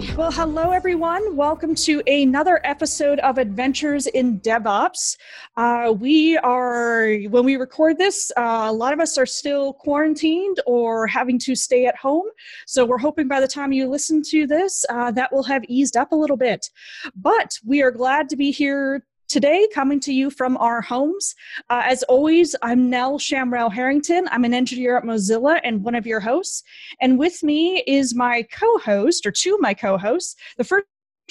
[0.00, 0.16] right.
[0.16, 1.36] Well, hello, everyone.
[1.36, 5.16] Welcome to another episode of Adventures in DevOps.
[5.56, 10.60] Uh, we are, when we record this, uh, a lot of us are still quarantined
[10.66, 12.26] or having to stay at home.
[12.66, 15.96] So we're hoping by the time you listen to this, uh, that will have eased
[15.96, 16.66] up a little bit.
[17.14, 21.36] But we are glad to be here Today, coming to you from our homes,
[21.68, 24.26] uh, as always, I'm Nell Shamrell Harrington.
[24.32, 26.64] I'm an engineer at Mozilla and one of your hosts.
[27.00, 30.84] And with me is my co host, or two of my co hosts, the first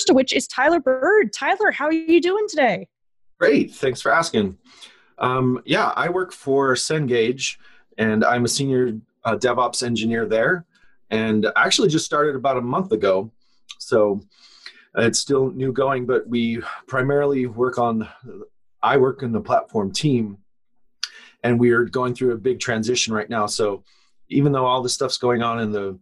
[0.10, 1.34] of which is Tyler Bird.
[1.34, 2.88] Tyler, how are you doing today?
[3.38, 3.74] Great.
[3.74, 4.58] Thanks for asking.
[5.18, 7.58] Um, yeah, I work for Cengage
[7.98, 10.66] and I'm a senior uh, DevOps engineer there.
[11.10, 13.30] And I actually just started about a month ago.
[13.78, 14.22] So
[15.00, 18.08] it's still new going, but we primarily work on.
[18.82, 20.38] I work in the platform team,
[21.44, 23.46] and we are going through a big transition right now.
[23.46, 23.84] So
[24.30, 26.00] even though all this stuff's going on in the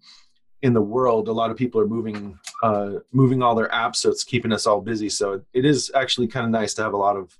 [0.61, 4.09] in the world, a lot of people are moving uh, moving all their apps, so
[4.09, 5.09] it's keeping us all busy.
[5.09, 7.37] So it is actually kind of nice to have a lot of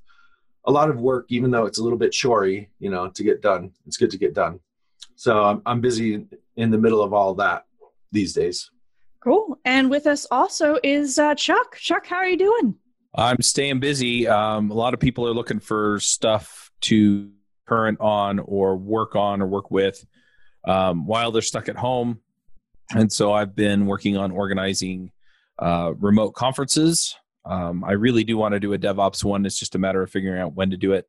[0.66, 3.42] a lot of work, even though it's a little bit shory, you know, to get
[3.42, 3.72] done.
[3.86, 4.60] It's good to get done.
[5.16, 6.26] So I'm, I'm busy
[6.58, 7.66] in the middle of all that
[8.12, 8.70] these days.
[9.28, 9.59] Cool.
[9.66, 11.75] And with us also is uh, Chuck.
[11.75, 12.75] Chuck, how are you doing?
[13.14, 14.25] I'm staying busy.
[14.25, 17.30] Um, a lot of people are looking for stuff to
[17.67, 20.05] current on or work on or work with
[20.64, 22.22] um, while they're stuck at home.
[22.95, 25.11] And so I've been working on organizing
[25.59, 27.14] uh, remote conferences.
[27.44, 29.45] Um, I really do want to do a DevOps one.
[29.45, 31.05] It's just a matter of figuring out when to do it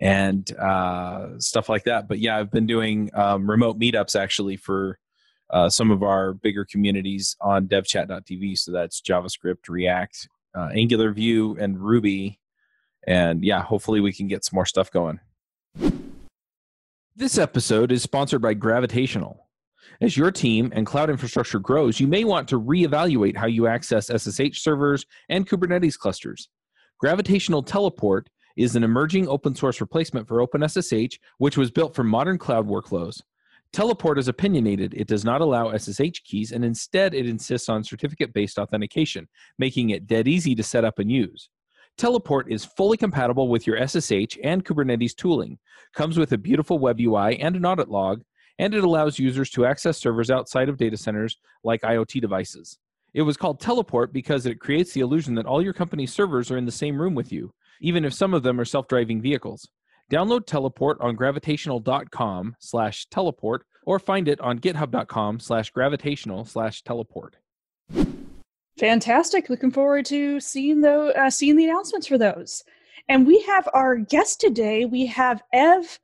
[0.00, 2.08] and uh, stuff like that.
[2.08, 4.98] But yeah, I've been doing um, remote meetups actually for
[5.50, 8.58] uh, some of our bigger communities on devchat.tv.
[8.58, 12.40] So that's JavaScript, React, uh, Angular Vue, and Ruby.
[13.06, 15.20] And yeah, hopefully we can get some more stuff going.
[17.14, 19.46] This episode is sponsored by Gravitational.
[20.00, 24.08] As your team and cloud infrastructure grows, you may want to reevaluate how you access
[24.08, 26.48] SSH servers and Kubernetes clusters.
[26.98, 32.38] Gravitational Teleport is an emerging open source replacement for OpenSSH, which was built for modern
[32.38, 33.20] cloud workflows.
[33.72, 34.94] Teleport is opinionated.
[34.94, 39.28] It does not allow SSH keys, and instead it insists on certificate based authentication,
[39.58, 41.50] making it dead easy to set up and use.
[41.98, 45.58] Teleport is fully compatible with your SSH and Kubernetes tooling,
[45.94, 48.22] comes with a beautiful web UI and an audit log,
[48.58, 52.78] and it allows users to access servers outside of data centers like IoT devices.
[53.14, 56.58] It was called Teleport because it creates the illusion that all your company's servers are
[56.58, 59.66] in the same room with you, even if some of them are self driving vehicles.
[60.10, 67.36] Download Teleport on gravitational.com slash teleport or find it on github.com slash gravitational slash teleport.
[68.78, 69.48] Fantastic.
[69.48, 72.62] Looking forward to seeing the, uh, seeing the announcements for those.
[73.08, 74.84] And we have our guest today.
[74.84, 75.98] We have Ev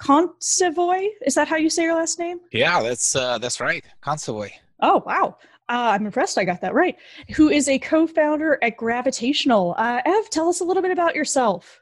[0.00, 1.08] Kontsevoy.
[1.24, 2.40] Is that how you say your last name?
[2.52, 3.84] Yeah, that's uh, that's right.
[4.02, 4.50] Kontsevoy.
[4.80, 5.36] Oh, wow.
[5.68, 6.96] Uh, I'm impressed I got that right.
[7.36, 9.74] Who is a co founder at Gravitational.
[9.76, 11.80] Uh, Ev, tell us a little bit about yourself.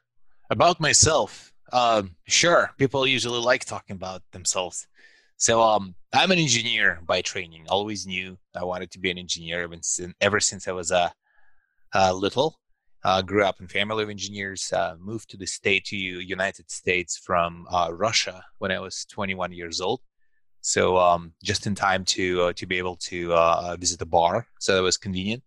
[0.50, 2.70] About myself, um, sure.
[2.78, 4.86] People usually like talking about themselves.
[5.36, 7.66] So um, I'm an engineer by training.
[7.68, 10.96] Always knew I wanted to be an engineer ever since, ever since I was a
[10.96, 11.08] uh,
[11.94, 12.58] uh, little.
[13.04, 14.72] Uh, grew up in family of engineers.
[14.72, 19.52] Uh, moved to the state to United States from uh, Russia when I was 21
[19.52, 20.00] years old.
[20.60, 24.48] So um, just in time to uh, to be able to uh, visit the bar.
[24.58, 25.44] So that was convenient.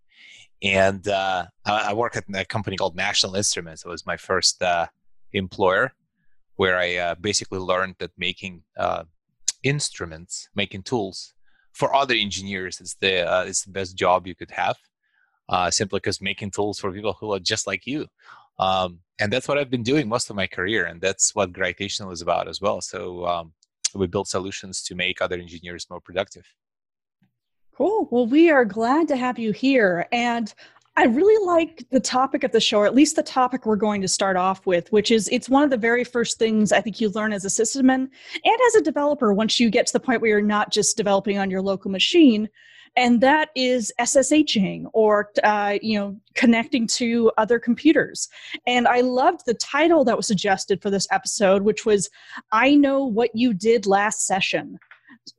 [0.63, 3.83] And uh, I, I work at a company called National Instruments.
[3.85, 4.87] It was my first uh,
[5.33, 5.91] employer
[6.61, 9.03] where I uh, basically learned that making uh,
[9.63, 11.33] instruments, making tools
[11.73, 14.77] for other engineers is the uh, is the best job you could have.
[15.49, 18.01] Uh, simply because making tools for people who are just like you,
[18.59, 22.11] um, and that's what I've been doing most of my career, and that's what Gravitational
[22.11, 22.79] is about as well.
[22.79, 23.53] So um,
[23.95, 26.45] we build solutions to make other engineers more productive.
[27.75, 28.07] Cool.
[28.11, 30.07] Well, we are glad to have you here.
[30.11, 30.53] And
[31.01, 34.01] I really like the topic of the show, or at least the topic we're going
[34.01, 37.01] to start off with, which is it's one of the very first things I think
[37.01, 38.07] you learn as a sysadmin
[38.43, 41.39] and as a developer once you get to the point where you're not just developing
[41.39, 42.47] on your local machine,
[42.95, 48.29] and that is SSHing or uh, you know connecting to other computers.
[48.67, 52.11] And I loved the title that was suggested for this episode, which was
[52.51, 54.77] "I know what you did last session."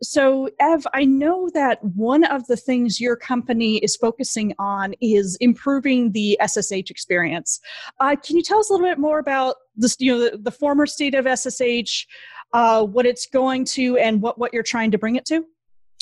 [0.03, 5.37] So, Ev, I know that one of the things your company is focusing on is
[5.41, 7.61] improving the SSH experience.
[8.01, 10.51] Uh, can you tell us a little bit more about this, you know, the, the
[10.51, 12.07] former state of SSH,
[12.53, 15.45] uh, what it's going to, and what, what you're trying to bring it to?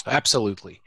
[0.07, 0.81] Absolutely.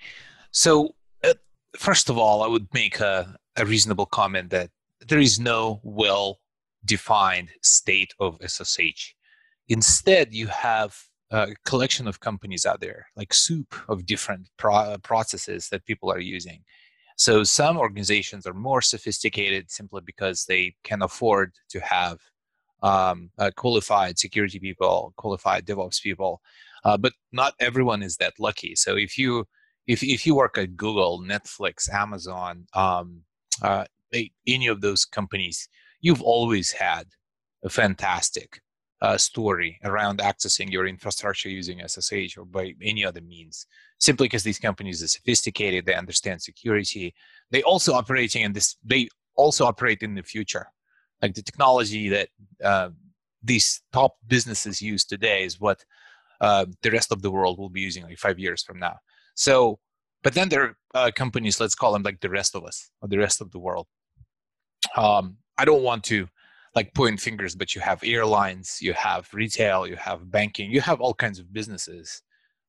[0.52, 1.34] So, uh,
[1.76, 4.70] first of all, I would make a, a reasonable comment that
[5.08, 6.40] there is no well
[6.86, 9.16] defined state of SSH.
[9.68, 10.96] Instead, you have
[11.34, 16.20] a collection of companies out there, like soup of different pro- processes that people are
[16.20, 16.64] using.
[17.18, 22.20] So some organizations are more sophisticated simply because they can afford to have
[22.84, 26.40] um, uh, qualified security people, qualified DevOps people,
[26.86, 28.76] uh, but not everyone is that lucky.
[28.76, 29.46] So if you
[29.88, 33.22] if if you work at Google, Netflix, Amazon, um,
[33.62, 33.86] uh,
[34.46, 35.68] any of those companies,
[36.02, 37.08] you've always had
[37.64, 38.62] a fantastic
[39.04, 43.68] uh, story around accessing your infrastructure using SSH or by any other means.
[44.00, 47.14] Simply because these companies are sophisticated, they understand security.
[47.52, 48.78] They also operating in this.
[48.84, 50.68] They also operate in the future.
[51.22, 52.30] Like the technology that
[52.64, 52.90] uh,
[53.44, 55.84] these top businesses use today is what
[56.40, 58.98] uh, the rest of the world will be using like five years from now.
[59.36, 59.80] So,
[60.24, 63.10] but then there are uh, companies, let's call them like the rest of us or
[63.10, 63.88] the rest of the world.
[64.96, 66.28] Um, I don't want to
[66.76, 71.02] like point fingers, but you have airlines, you have retail, you have banking, you have
[71.02, 72.22] all kinds of businesses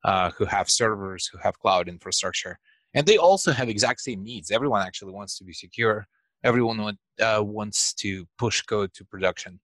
[0.05, 2.59] uh, who have servers, who have cloud infrastructure,
[2.95, 4.51] and they also have exact same needs.
[4.51, 6.07] Everyone actually wants to be secure.
[6.43, 9.61] Everyone want, uh, wants to push code to production,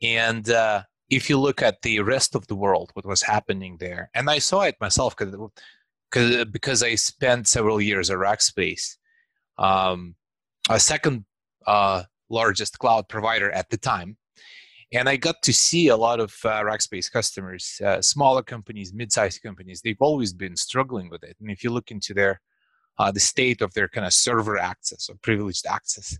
[0.00, 4.10] and uh, if you look at the rest of the world, what was happening there,
[4.14, 5.34] and I saw it myself because
[6.52, 8.96] because I spent several years at Rackspace,
[9.58, 10.14] um,
[10.70, 11.24] a second
[11.66, 12.04] uh,
[12.40, 14.16] largest cloud provider at the time.
[14.92, 19.42] And I got to see a lot of uh, Rackspace customers, uh, smaller companies, mid-sized
[19.42, 19.80] companies.
[19.80, 21.36] They've always been struggling with it.
[21.40, 22.40] And if you look into their
[22.98, 26.16] uh, the state of their kind of server access or privileged access,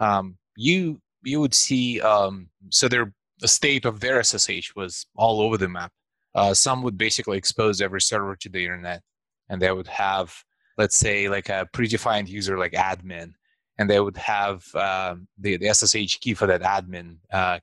[0.00, 5.40] um, you you would see um, so their the state of their SSH was all
[5.40, 5.92] over the map.
[6.34, 9.02] Uh, some would basically expose every server to the internet,
[9.48, 10.44] and they would have,
[10.78, 13.32] let's say, like a predefined user like admin,
[13.80, 17.58] and they would have uh, the, the SSH key for that admin uh,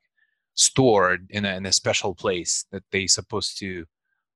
[0.55, 3.85] stored in a, in a special place that they supposed to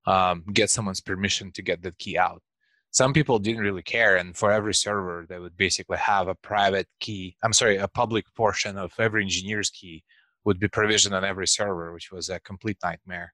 [0.05, 2.43] um, get someone's permission to get that key out.
[2.91, 6.87] Some people didn't really care, and for every server, they would basically have a private
[6.99, 7.35] key.
[7.43, 10.03] I'm sorry, a public portion of every engineer's key
[10.45, 13.33] would be provisioned on every server, which was a complete nightmare.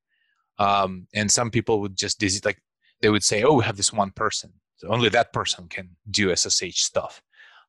[0.57, 2.61] Um, and some people would just like
[3.01, 6.33] they would say, "Oh, we have this one person, so only that person can do
[6.33, 7.21] SSH stuff."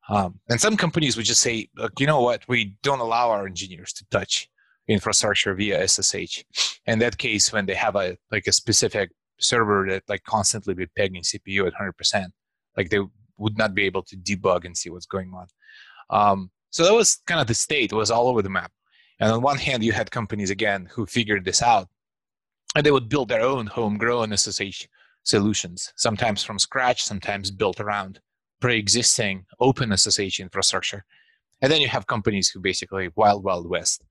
[0.09, 1.69] Um, and some companies would just say,
[1.99, 4.49] you know what, we don't allow our engineers to touch
[4.89, 6.45] infrastructure via SSH.
[6.87, 10.87] In that case, when they have a like a specific server that like constantly be
[10.97, 12.27] pegging CPU at 100%,
[12.77, 13.01] like they
[13.37, 15.47] would not be able to debug and see what's going on.
[16.11, 17.93] Um, so that was kind of the state.
[17.93, 18.73] It was all over the map.
[19.21, 21.89] And on one hand, you had companies again who figured this out,
[22.75, 24.87] and they would build their own homegrown SSH
[25.25, 28.21] solutions, sometimes from scratch, sometimes built around
[28.61, 31.05] pre-existing open SSH infrastructure.
[31.61, 34.03] And then you have companies who basically wild, wild west.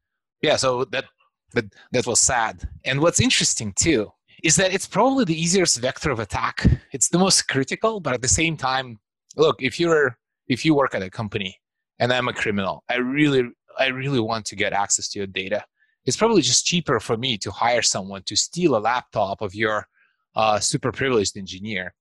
[0.42, 1.06] Yeah, so that
[1.54, 2.68] that that was sad.
[2.86, 4.12] And what's interesting too
[4.44, 6.66] is that it's probably the easiest vector of attack.
[6.92, 9.00] It's the most critical, but at the same time,
[9.36, 10.18] look, if you're
[10.48, 11.58] if you work at a company
[12.00, 13.44] and I'm a criminal, I really
[13.80, 15.64] I really want to get access to your data.
[16.06, 19.88] It's probably just cheaper for me to hire someone to steal a laptop of your
[20.36, 21.94] uh, super privileged engineer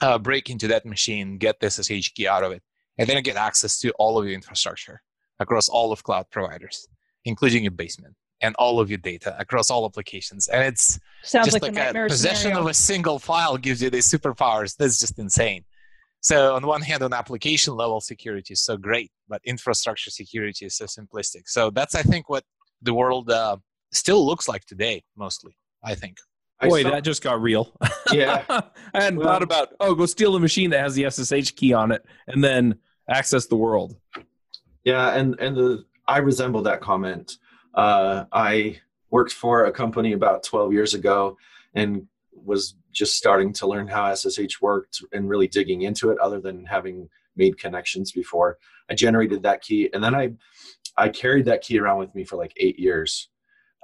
[0.00, 2.62] uh, break into that machine, get the SSH key out of it,
[2.98, 5.02] and then get access to all of your infrastructure
[5.40, 6.86] across all of cloud providers,
[7.24, 10.48] including your basement and all of your data across all applications.
[10.48, 12.60] And it's Sounds just like, like a, a possession scenario.
[12.62, 14.76] of a single file gives you these superpowers.
[14.76, 15.64] That's just insane.
[16.20, 20.76] So on one hand, on application level security is so great, but infrastructure security is
[20.76, 21.42] so simplistic.
[21.46, 22.44] So that's I think what
[22.82, 23.58] the world uh,
[23.92, 25.56] still looks like today, mostly.
[25.84, 26.16] I think.
[26.68, 27.76] Boy, saw- that just got real.
[28.12, 28.44] Yeah.
[28.48, 28.62] I
[29.02, 31.90] hadn't Well- thought about, oh, go steal a machine that has the SSH key on
[31.90, 32.76] it and then
[33.08, 33.96] access the world.
[34.84, 37.38] Yeah, and and the I resemble that comment.
[37.74, 38.78] Uh, I
[39.10, 41.36] worked for a company about 12 years ago
[41.74, 46.40] and was just starting to learn how SSH worked and really digging into it, other
[46.40, 48.58] than having made connections before.
[48.90, 50.34] I generated that key, and then I
[50.96, 53.28] I carried that key around with me for like eight years.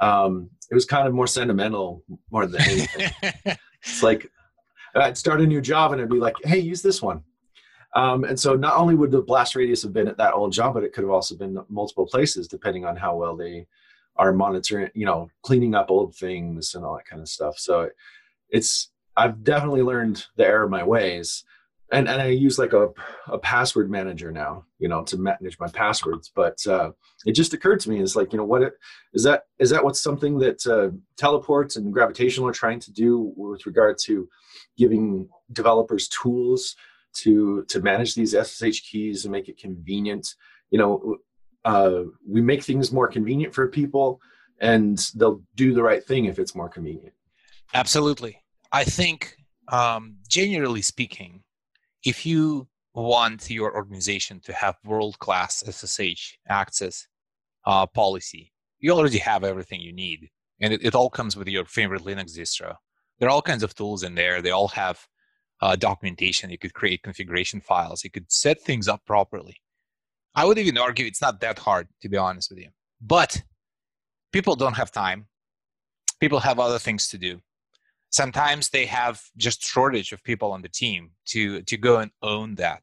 [0.00, 3.10] Um, it was kind of more sentimental more than anything.
[3.82, 4.30] It's like
[4.94, 7.24] I'd start a new job and I'd be like, "Hey, use this one."
[7.94, 10.74] Um, and so not only would the blast radius have been at that old job,
[10.74, 13.66] but it could have also been multiple places, depending on how well they
[14.16, 17.58] are monitoring, you know, cleaning up old things and all that kind of stuff.
[17.58, 17.88] So
[18.50, 21.44] it's I've definitely learned the error of my ways,
[21.92, 22.88] and and I use like a
[23.28, 26.30] a password manager now, you know, to manage my passwords.
[26.34, 26.92] But uh,
[27.26, 28.74] it just occurred to me is like, you know, what it,
[29.12, 33.32] is that is that what's something that uh, teleports and gravitational are trying to do
[33.36, 34.28] with regard to
[34.76, 36.76] giving developers tools
[37.12, 40.34] to to manage these SSH keys and make it convenient.
[40.70, 41.16] You know,
[41.64, 44.20] uh, we make things more convenient for people,
[44.60, 47.14] and they'll do the right thing if it's more convenient.
[47.74, 48.42] Absolutely.
[48.72, 49.36] I think,
[49.68, 51.42] um, generally speaking,
[52.04, 57.06] if you want your organization to have world class SSH access
[57.66, 60.28] uh, policy, you already have everything you need.
[60.60, 62.74] And it, it all comes with your favorite Linux distro.
[63.18, 64.42] There are all kinds of tools in there.
[64.42, 65.06] They all have
[65.60, 66.50] uh, documentation.
[66.50, 68.02] You could create configuration files.
[68.02, 69.56] You could set things up properly.
[70.34, 72.70] I would even argue it's not that hard, to be honest with you.
[73.00, 73.42] But
[74.32, 75.26] people don't have time.
[76.20, 77.40] People have other things to do.
[78.10, 82.56] Sometimes they have just shortage of people on the team to to go and own
[82.56, 82.82] that.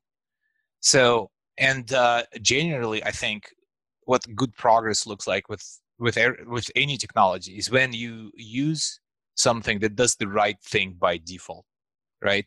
[0.79, 3.49] So, and uh, generally, I think
[4.05, 5.63] what good progress looks like with
[5.99, 8.99] with with any technology is when you use
[9.35, 11.65] something that does the right thing by default,
[12.21, 12.45] right?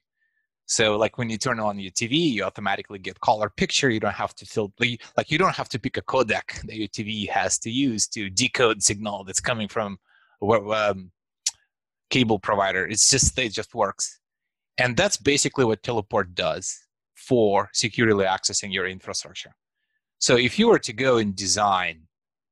[0.66, 3.90] So like when you turn on your TV, you automatically get color picture.
[3.90, 4.72] You don't have to fill
[5.16, 8.30] like you don't have to pick a codec that your TV has to use to
[8.30, 9.98] decode signal that's coming from
[10.42, 11.10] um,
[12.10, 12.86] cable provider.
[12.86, 14.20] It's just it just works,
[14.78, 16.76] and that's basically what Teleport does
[17.14, 19.52] for securely accessing your infrastructure.
[20.18, 22.02] So if you were to go and design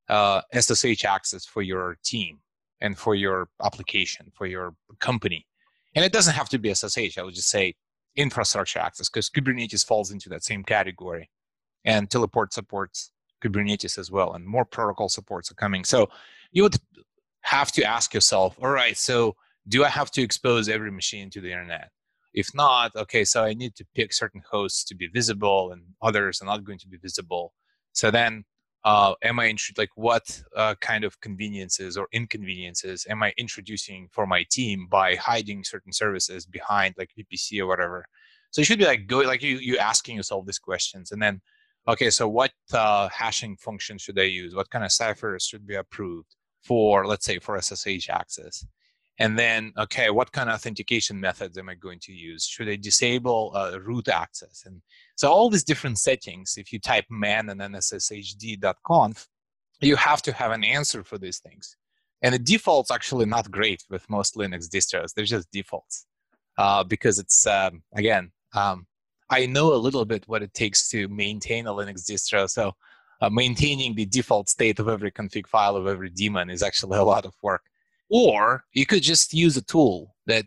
[0.08, 2.38] uh, SSH access for your team
[2.80, 5.46] and for your application for your company,
[5.94, 7.18] and it doesn't have to be SSH.
[7.18, 7.74] I would just say
[8.16, 11.30] infrastructure access because Kubernetes falls into that same category.
[11.84, 13.12] And Teleport supports
[13.42, 15.84] Kubernetes as well, and more protocol supports are coming.
[15.84, 16.10] So
[16.50, 16.76] you would
[17.42, 19.36] have to ask yourself, all right, so
[19.68, 21.90] do I have to expose every machine to the internet?
[22.34, 26.40] If not, okay, so I need to pick certain hosts to be visible and others
[26.40, 27.52] are not going to be visible.
[27.92, 28.44] So then
[28.84, 34.26] uh, am I like what uh, kind of conveniences or inconveniences am I introducing for
[34.26, 38.04] my team by hiding certain services behind like VPC or whatever?
[38.50, 41.40] So you should be like go like you you asking yourself these questions and then
[41.86, 44.54] okay, so what uh, hashing function should I use?
[44.54, 48.64] What kind of ciphers should be approved for let's say for SSH access?
[49.20, 52.46] And then, okay, what kind of authentication methods am I going to use?
[52.46, 54.62] Should I disable uh, root access?
[54.64, 54.80] And
[55.16, 59.28] so all these different settings, if you type man and then sshd.conf,
[59.80, 61.76] you have to have an answer for these things.
[62.22, 65.14] And the default's actually not great with most Linux distros.
[65.14, 66.06] They're just defaults
[66.56, 68.86] uh, because it's, um, again, um,
[69.30, 72.48] I know a little bit what it takes to maintain a Linux distro.
[72.48, 72.72] So
[73.20, 77.04] uh, maintaining the default state of every config file of every daemon is actually a
[77.04, 77.62] lot of work.
[78.10, 80.46] Or you could just use a tool that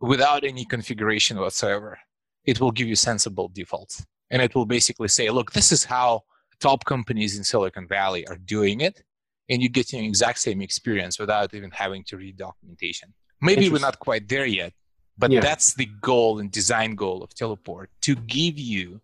[0.00, 1.98] without any configuration whatsoever,
[2.44, 4.04] it will give you sensible defaults.
[4.30, 6.22] And it will basically say, look, this is how
[6.60, 9.02] top companies in Silicon Valley are doing it.
[9.48, 13.14] And you get the exact same experience without even having to read documentation.
[13.40, 14.72] Maybe we're not quite there yet,
[15.16, 15.40] but yeah.
[15.40, 19.00] that's the goal and design goal of Teleport to give you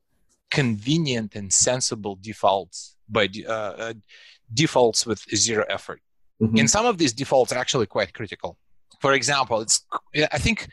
[0.51, 3.95] convenient and sensible defaults by uh, uh,
[4.53, 6.01] defaults with zero effort.
[6.43, 6.59] Mm-hmm.
[6.59, 8.59] And some of these defaults are actually quite critical.
[9.01, 10.69] For example, it's I think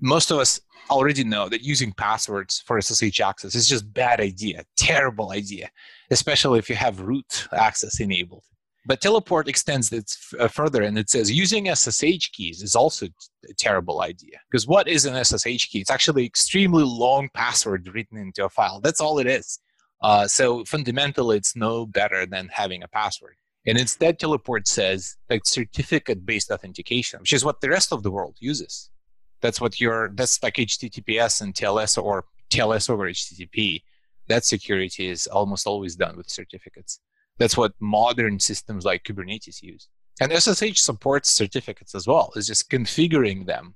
[0.00, 4.64] most of us already know that using passwords for SSH access is just bad idea,
[4.76, 5.70] terrible idea,
[6.10, 8.44] especially if you have root access enabled.
[8.88, 13.54] But Teleport extends it uh, further and it says using SSH keys is also a
[13.58, 14.38] terrible idea.
[14.48, 15.80] Because what is an SSH key?
[15.80, 18.80] It's actually extremely long password written into a file.
[18.80, 19.58] That's all it is.
[20.02, 23.36] Uh, so fundamentally, it's no better than having a password.
[23.66, 28.10] And instead, Teleport says like certificate based authentication, which is what the rest of the
[28.10, 28.90] world uses.
[29.40, 33.82] That's what your, that's like HTTPS and TLS or TLS over HTTP.
[34.28, 37.00] That security is almost always done with certificates.
[37.38, 39.88] That's what modern systems like Kubernetes use.
[40.20, 42.32] And SSH supports certificates as well.
[42.34, 43.74] It's just configuring them.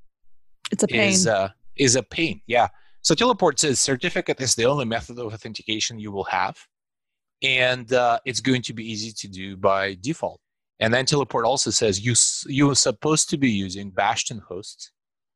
[0.73, 1.11] It's a pain.
[1.11, 2.69] Is, uh, is a pain, yeah.
[3.03, 6.57] So Teleport says certificate is the only method of authentication you will have
[7.43, 10.41] and uh, it's going to be easy to do by default.
[10.79, 12.15] And then Teleport also says you
[12.47, 14.93] you're supposed to be using Bastion hosts,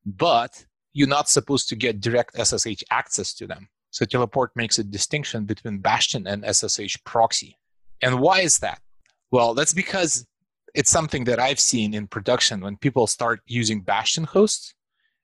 [0.06, 3.68] but you're not supposed to get direct SSH access to them.
[3.90, 7.58] So Teleport makes a distinction between Bastion and SSH proxy.
[8.02, 8.80] And why is that?
[9.30, 10.26] Well, that's because
[10.74, 14.74] it's something that I've seen in production when people start using Bastion hosts,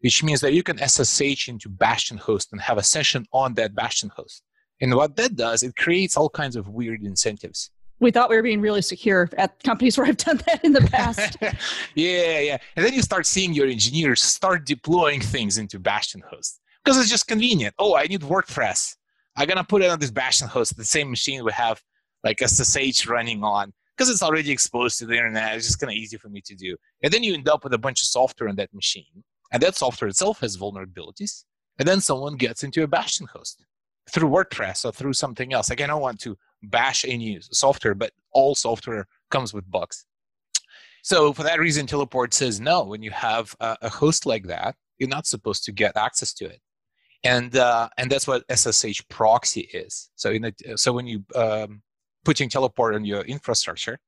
[0.00, 3.74] which means that you can SSH into Bastion host and have a session on that
[3.74, 4.42] Bastion host.
[4.80, 7.70] And what that does, it creates all kinds of weird incentives.
[7.98, 10.80] We thought we were being really secure at companies where I've done that in the
[10.80, 11.36] past.
[11.94, 12.58] yeah, yeah.
[12.76, 17.10] And then you start seeing your engineers start deploying things into Bastion host because it's
[17.10, 17.74] just convenient.
[17.78, 18.96] Oh, I need WordPress.
[19.36, 21.80] I'm going to put it on this Bastion host, the same machine we have
[22.24, 25.56] like SSH running on because it's already exposed to the internet.
[25.56, 26.76] It's just kind of easy for me to do.
[27.02, 29.24] And then you end up with a bunch of software on that machine.
[29.52, 31.44] And that software itself has vulnerabilities.
[31.78, 33.64] And then someone gets into a Bastion host
[34.10, 35.70] through WordPress or through something else.
[35.70, 40.06] Again, I don't want to bash any software, but all software comes with bugs.
[41.02, 42.84] So for that reason, Teleport says no.
[42.84, 46.60] When you have a, host like that, you're not supposed to get access to it.
[47.24, 50.10] and uh, and that's what SSH proxy is.
[50.16, 51.82] So in a, so when you um,
[52.24, 53.98] putting teleport on your infrastructure,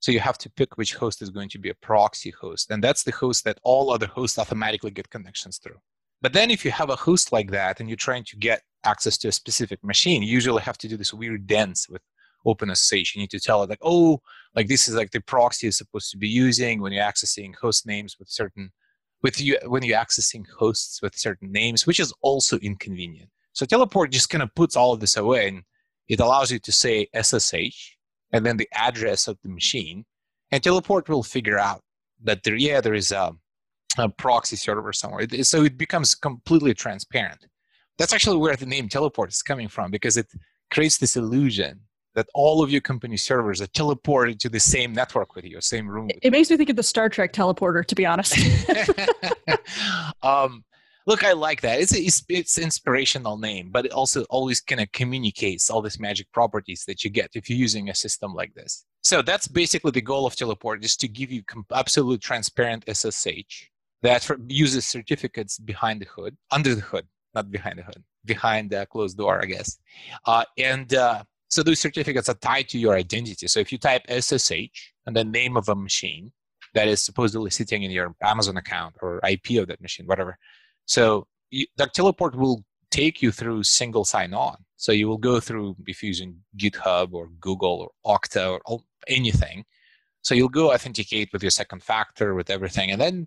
[0.00, 2.82] so you have to pick which host is going to be a proxy host, and
[2.82, 5.80] that's the host that all other hosts automatically get connections through.
[6.22, 9.18] But then if you have a host like that and you're trying to get access
[9.18, 12.02] to a specific machine, you usually have to do this weird dance with
[12.46, 13.14] OpenSSH.
[13.14, 14.20] You need to tell it like, oh,
[14.54, 17.86] like this is like the proxy is supposed to be using when you're accessing host
[17.86, 18.70] names with certain
[19.22, 23.28] with you when you're accessing hosts with certain names, which is also inconvenient.
[23.52, 25.62] So teleport just kind of puts all of this away and
[26.08, 27.96] it allows you to say SSH
[28.32, 30.04] and then the address of the machine,
[30.50, 31.82] and teleport will figure out
[32.22, 33.32] that there, yeah, there is a,
[33.98, 35.26] a proxy server somewhere.
[35.42, 37.46] So it becomes completely transparent.
[38.00, 40.26] That's actually where the name teleport is coming from because it
[40.70, 41.80] creates this illusion
[42.14, 45.86] that all of your company servers are teleported to the same network with you, same
[45.86, 46.08] room.
[46.22, 48.38] It makes me think of the Star Trek teleporter, to be honest.
[50.22, 50.64] um,
[51.06, 51.78] look, I like that.
[51.82, 56.00] It's a, it's, it's inspirational name, but it also always kind of communicates all these
[56.00, 58.86] magic properties that you get if you're using a system like this.
[59.02, 63.68] So that's basically the goal of teleport, is to give you comp- absolute transparent SSH
[64.00, 68.86] that uses certificates behind the hood, under the hood, not behind the hood, behind the
[68.86, 69.78] closed door, I guess,
[70.26, 73.48] uh, and uh, so those certificates are tied to your identity.
[73.48, 76.32] So if you type SSH and the name of a machine
[76.74, 80.38] that is supposedly sitting in your Amazon account or IP of that machine, whatever.
[80.86, 84.56] So you, teleport will take you through single sign-on.
[84.76, 89.64] So you will go through if you're using GitHub or Google or Okta or anything.
[90.22, 93.26] So you'll go authenticate with your second factor with everything, and then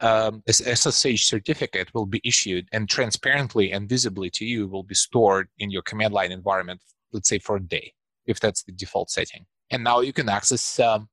[0.00, 4.94] um, this SSH certificate will be issued and transparently and visibly to you will be
[4.94, 6.80] stored in your command line environment
[7.12, 7.92] let's say for a day,
[8.26, 9.46] if that's the default setting.
[9.70, 11.08] And now you can access um,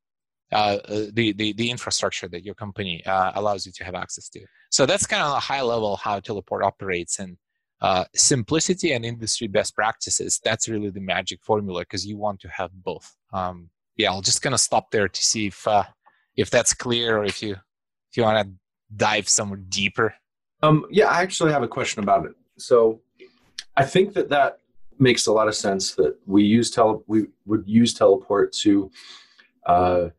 [0.51, 4.29] uh, uh, the, the, the infrastructure that your company uh, allows you to have access
[4.29, 4.45] to.
[4.71, 7.37] So that's kind of a high level how Teleport operates and
[7.81, 10.39] uh, simplicity and industry best practices.
[10.43, 13.15] That's really the magic formula because you want to have both.
[13.33, 15.83] Um, yeah, I'll just kind of stop there to see if uh,
[16.35, 18.53] if that's clear or if you if you want to
[18.95, 20.15] dive somewhere deeper.
[20.61, 22.33] Um, yeah, I actually have a question about it.
[22.57, 23.01] So
[23.77, 24.59] I think that that
[24.99, 28.89] makes a lot of sense that we use tele we would use teleport to
[29.65, 30.09] uh,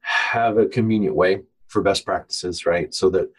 [0.00, 2.94] have a convenient way for best practices, right?
[2.94, 3.30] So that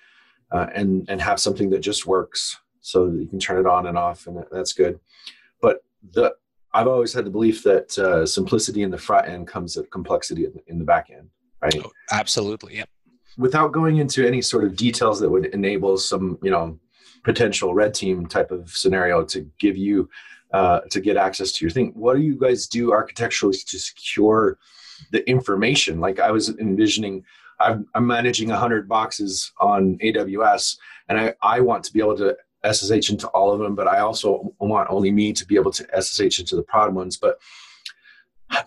[0.52, 3.88] uh, and and have something that just works, so that you can turn it on
[3.88, 5.00] and off, and that's good.
[5.62, 6.36] But the
[6.74, 10.46] I've always had the belief that uh, simplicity in the front end comes at complexity
[10.46, 11.30] in, in the back end,
[11.62, 11.76] right?
[11.84, 12.90] Oh, absolutely, yep.
[13.38, 16.80] Without going into any sort of details that would enable some, you know,
[17.24, 20.10] potential red team type of scenario to give you
[20.54, 21.92] uh, to get access to your thing.
[21.94, 24.58] What do you guys do architecturally to secure
[25.12, 26.00] the information?
[26.00, 27.26] Like I was envisioning,
[27.60, 30.78] I'm, I'm managing 100 boxes on AWS,
[31.10, 34.00] and I, I want to be able to SSH into all of them, but I
[34.00, 37.18] also want only me to be able to SSH into the prod ones.
[37.18, 37.40] But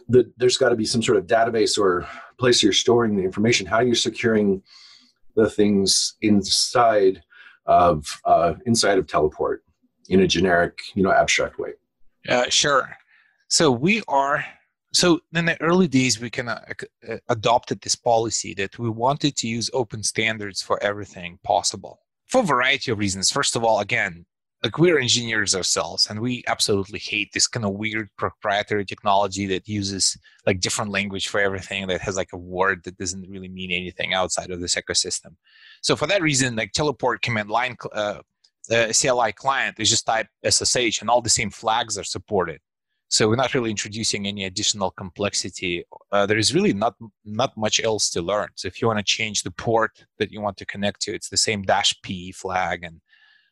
[0.08, 2.06] the, there's got to be some sort of database or
[2.38, 3.66] place you're storing the information.
[3.66, 4.62] How are you securing
[5.36, 7.22] the things inside
[7.66, 9.62] of uh, inside of Teleport?
[10.10, 11.70] in a generic, you know, abstract way?
[12.28, 12.96] Uh, sure.
[13.48, 14.44] So we are.
[14.92, 16.58] So in the early days, we kind of
[17.08, 22.40] uh, adopted this policy that we wanted to use open standards for everything possible for
[22.40, 23.30] a variety of reasons.
[23.30, 24.26] First of all, again,
[24.62, 29.66] like we're engineers ourselves and we absolutely hate this kind of weird proprietary technology that
[29.66, 33.70] uses like different language for everything that has like a word that doesn't really mean
[33.70, 35.34] anything outside of this ecosystem
[35.80, 38.20] so for that reason like teleport command line uh,
[38.70, 42.60] the CLI client is just type SSH and all the same flags are supported.
[43.08, 45.84] So we're not really introducing any additional complexity.
[46.12, 46.94] Uh, there is really not
[47.24, 48.50] not much else to learn.
[48.54, 51.28] So if you want to change the port that you want to connect to, it's
[51.28, 53.00] the same dash p flag, and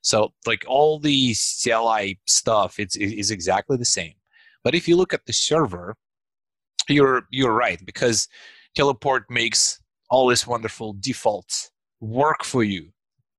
[0.03, 4.15] so like all the CLI stuff, it's is exactly the same.
[4.65, 5.97] But if you look at the server,
[6.89, 8.29] you're you're right because
[8.77, 9.81] Teleport makes
[10.11, 12.91] all these wonderful defaults work for you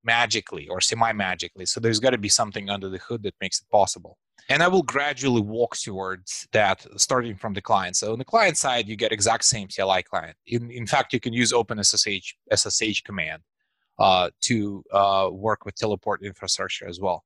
[0.03, 1.65] magically or semi magically.
[1.65, 4.17] So there's got to be something under the hood that makes it possible.
[4.49, 7.97] And I will gradually walk towards that starting from the client.
[7.97, 10.35] So on the client side, you get exact same CLI client.
[10.47, 13.43] In, in fact, you can use OpenSSH SSH command
[13.99, 17.23] uh, to uh, work with teleport infrastructure as well.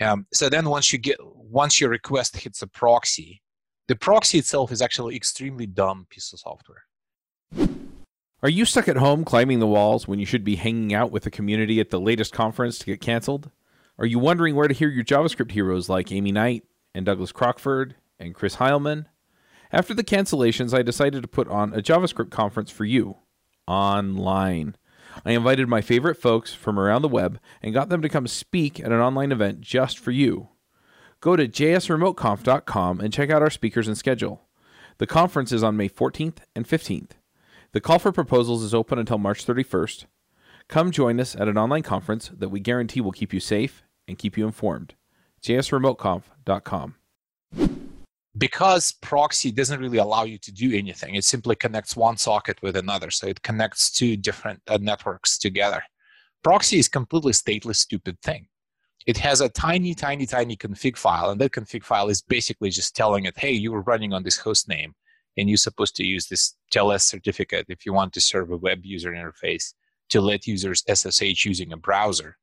[0.00, 3.42] Um, so then once you get once your request hits a proxy,
[3.88, 6.82] the proxy itself is actually extremely dumb piece of software.
[8.42, 11.22] Are you stuck at home climbing the walls when you should be hanging out with
[11.22, 13.50] the community at the latest conference to get canceled?
[13.98, 17.94] Are you wondering where to hear your JavaScript heroes like Aimee Knight and Douglas Crockford
[18.18, 19.06] and Chris Heilmann?
[19.72, 23.16] After the cancellations, I decided to put on a JavaScript conference for you
[23.66, 24.76] online.
[25.24, 28.80] I invited my favorite folks from around the web and got them to come speak
[28.80, 30.48] at an online event just for you.
[31.20, 34.42] Go to jsremoteconf.com and check out our speakers and schedule.
[34.98, 37.10] The conference is on May 14th and 15th.
[37.72, 40.06] The call for proposals is open until March 31st.
[40.68, 44.18] Come join us at an online conference that we guarantee will keep you safe and
[44.18, 44.94] keep you informed.
[45.42, 46.94] jsremoteconf.com.
[48.38, 52.76] Because proxy doesn't really allow you to do anything, it simply connects one socket with
[52.76, 53.10] another.
[53.10, 55.82] So it connects two different uh, networks together.
[56.42, 58.48] Proxy is completely stateless, stupid thing.
[59.06, 62.94] It has a tiny, tiny, tiny config file, and that config file is basically just
[62.94, 64.94] telling it, hey, you were running on this host name,
[65.36, 68.84] and you're supposed to use this TLS certificate if you want to serve a web
[68.84, 69.74] user interface
[70.08, 72.36] to let users SSH using a browser.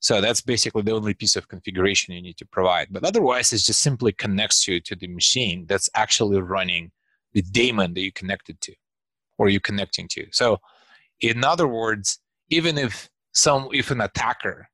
[0.00, 2.88] So that's basically the only piece of configuration you need to provide.
[2.90, 6.90] But otherwise, it just simply connects you to the machine that's actually running
[7.32, 8.74] the daemon that you connected to
[9.38, 10.26] or you're connecting to.
[10.32, 10.58] So
[11.20, 14.68] in other words, even if some if an attacker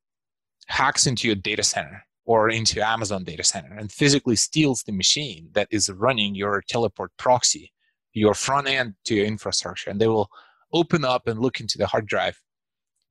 [0.68, 5.48] hacks into your data center or into Amazon data center and physically steals the machine
[5.52, 7.72] that is running your teleport proxy,
[8.12, 10.28] your front end to your infrastructure, and they will
[10.72, 12.40] open up and look into the hard drive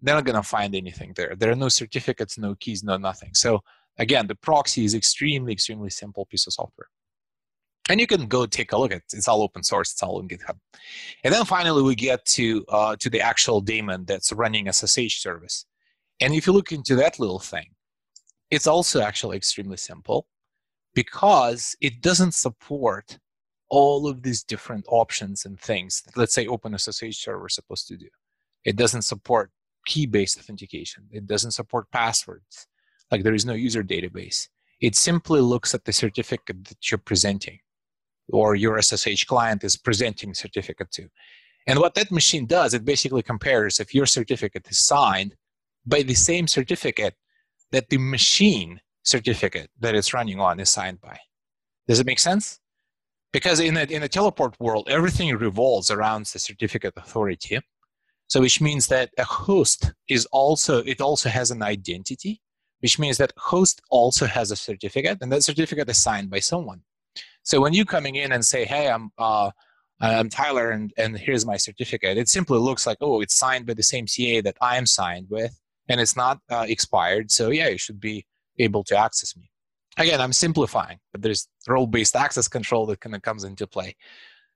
[0.01, 1.35] they're not going to find anything there.
[1.37, 3.31] There are no certificates, no keys, no nothing.
[3.33, 3.61] So
[3.97, 6.87] again, the proxy is extremely, extremely simple piece of software.
[7.87, 9.03] And you can go take a look at it.
[9.13, 9.91] It's all open source.
[9.91, 10.57] It's all on GitHub.
[11.23, 15.65] And then finally, we get to uh, to the actual daemon that's running SSH service.
[16.19, 17.75] And if you look into that little thing,
[18.49, 20.27] it's also actually extremely simple
[20.95, 23.19] because it doesn't support
[23.69, 27.97] all of these different options and things that, let's say, OpenSSH server is supposed to
[27.97, 28.07] do.
[28.63, 29.51] It doesn't support
[29.85, 31.07] key based authentication.
[31.11, 32.67] It doesn't support passwords.
[33.11, 34.47] Like there is no user database.
[34.81, 37.59] It simply looks at the certificate that you're presenting
[38.29, 41.09] or your SSH client is presenting certificate to.
[41.67, 45.35] And what that machine does, it basically compares if your certificate is signed
[45.85, 47.15] by the same certificate
[47.71, 51.17] that the machine certificate that it's running on is signed by.
[51.87, 52.59] Does it make sense?
[53.31, 57.59] Because in a, in a teleport world, everything revolves around the certificate authority.
[58.27, 62.41] So which means that a host is also, it also has an identity,
[62.79, 66.81] which means that host also has a certificate and that certificate is signed by someone.
[67.43, 69.51] So when you coming in and say, hey, I'm, uh,
[70.01, 73.75] I'm Tyler and, and here's my certificate, it simply looks like, oh, it's signed by
[73.75, 77.31] the same CA that I am signed with and it's not uh, expired.
[77.31, 78.25] So yeah, you should be
[78.57, 79.49] able to access me.
[79.97, 83.95] Again, I'm simplifying, but there's role-based access control that kind of comes into play.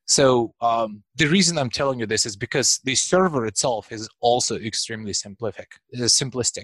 [0.10, 4.56] So um, the reason I'm telling you this is because the server itself is also
[4.58, 6.63] extremely simplific, simplistic.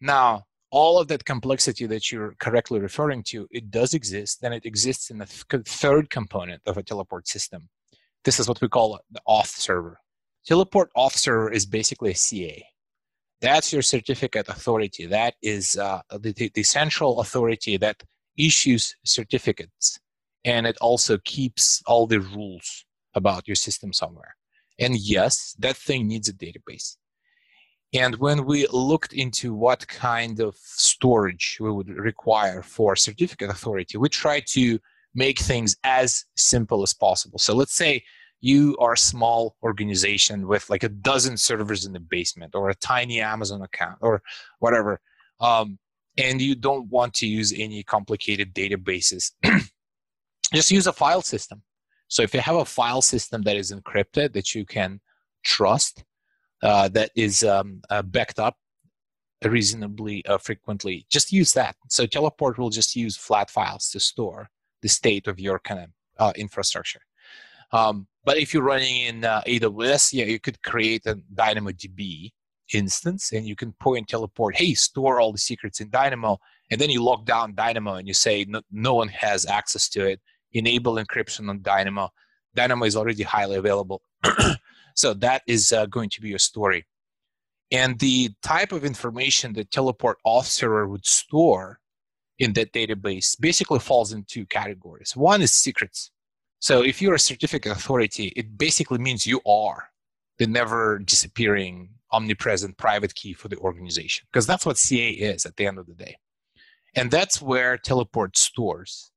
[0.00, 4.64] Now, all of that complexity that you're correctly referring to, it does exist, and it
[4.64, 7.68] exists in the th- third component of a teleport system.
[8.24, 9.98] This is what we call the auth server.
[10.46, 12.66] Teleport auth server is basically a CA.
[13.42, 15.04] That's your certificate authority.
[15.04, 18.02] That is uh, the, the central authority that
[18.38, 20.00] issues certificates
[20.44, 24.34] and it also keeps all the rules about your system somewhere.
[24.78, 26.96] And yes, that thing needs a database.
[27.94, 33.98] And when we looked into what kind of storage we would require for certificate authority,
[33.98, 34.78] we tried to
[35.14, 37.38] make things as simple as possible.
[37.38, 38.02] So let's say
[38.40, 42.74] you are a small organization with like a dozen servers in the basement or a
[42.74, 44.22] tiny Amazon account or
[44.58, 45.00] whatever.
[45.38, 45.78] Um,
[46.18, 49.32] and you don't want to use any complicated databases
[50.52, 51.62] just use a file system.
[52.08, 55.00] So if you have a file system that is encrypted that you can
[55.44, 56.04] trust,
[56.62, 58.56] uh, that is um, uh, backed up
[59.44, 61.74] reasonably uh, frequently, just use that.
[61.88, 64.50] So Teleport will just use flat files to store
[64.82, 65.88] the state of your kind of
[66.18, 67.00] uh, infrastructure.
[67.72, 72.30] Um, but if you're running in uh, AWS, yeah, you could create a DynamoDB
[72.74, 76.38] instance and you can point teleport, hey, store all the secrets in Dynamo.
[76.70, 80.06] And then you lock down Dynamo and you say no, no one has access to
[80.06, 80.20] it
[80.54, 82.10] enable encryption on Dynamo.
[82.54, 84.02] Dynamo is already highly available.
[84.94, 86.86] so that is uh, going to be your story.
[87.70, 91.80] And the type of information that Teleport auth server would store
[92.38, 95.16] in that database basically falls in two categories.
[95.16, 96.10] One is secrets.
[96.58, 99.88] So if you're a certificate authority, it basically means you are
[100.38, 105.56] the never disappearing omnipresent private key for the organization because that's what CA is at
[105.56, 106.16] the end of the day.
[106.94, 109.10] And that's where Teleport stores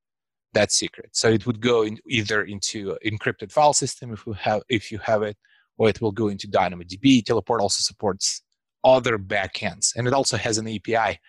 [0.55, 1.09] that secret.
[1.13, 4.97] So it would go in either into encrypted file system if you have if you
[5.03, 5.37] have it,
[5.77, 7.23] or it will go into DynamoDB.
[7.23, 8.41] Teleport also supports
[8.83, 11.19] other backends, and it also has an API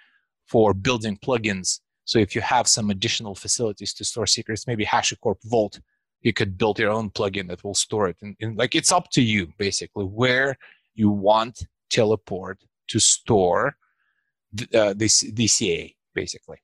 [0.46, 1.80] for building plugins.
[2.04, 5.80] So if you have some additional facilities to store secrets, maybe HashiCorp Vault,
[6.20, 8.16] you could build your own plugin that will store it.
[8.22, 10.56] And, and like it's up to you basically where
[10.94, 12.58] you want teleport
[12.88, 13.76] to store
[14.74, 16.58] uh, this DCA basically.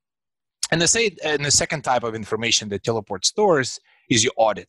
[0.73, 4.69] And the, say, and the second type of information that teleport stores is your audit.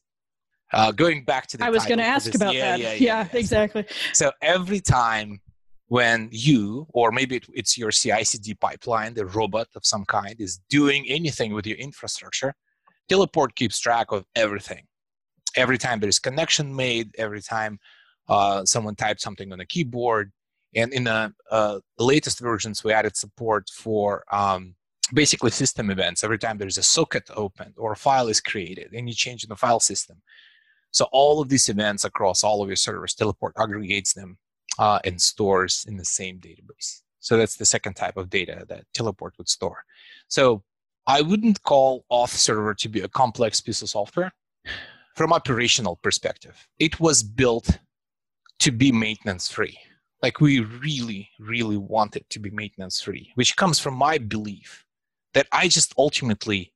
[0.74, 2.80] Uh, going back to the I was going to ask about yeah, that.
[2.80, 3.86] Yeah, yeah, yeah, exactly.
[4.12, 5.40] So every time
[5.88, 10.60] when you, or maybe it, it's your CI/CD pipeline, the robot of some kind, is
[10.70, 12.54] doing anything with your infrastructure,
[13.08, 14.84] Teleport keeps track of everything.
[15.56, 17.80] Every time there is connection made, every time
[18.28, 20.32] uh, someone types something on a keyboard,
[20.76, 24.76] and in the uh, latest versions, we added support for um,
[25.12, 26.24] basically system events.
[26.24, 29.56] Every time there's a socket opened or a file is created, any change in the
[29.56, 30.22] file system.
[30.92, 34.38] So all of these events across all of your servers, Teleport aggregates them
[34.78, 37.02] uh, and stores in the same database.
[37.20, 39.84] So that's the second type of data that Teleport would store.
[40.28, 40.64] So
[41.08, 44.32] I wouldn't call Auth Server to be a complex piece of software
[45.16, 46.68] from operational perspective.
[46.80, 47.80] It was built
[48.60, 49.78] to be maintenance free.
[50.22, 54.86] Like we really, really want it to be maintenance free, which comes from my belief
[55.34, 56.74] that I just ultimately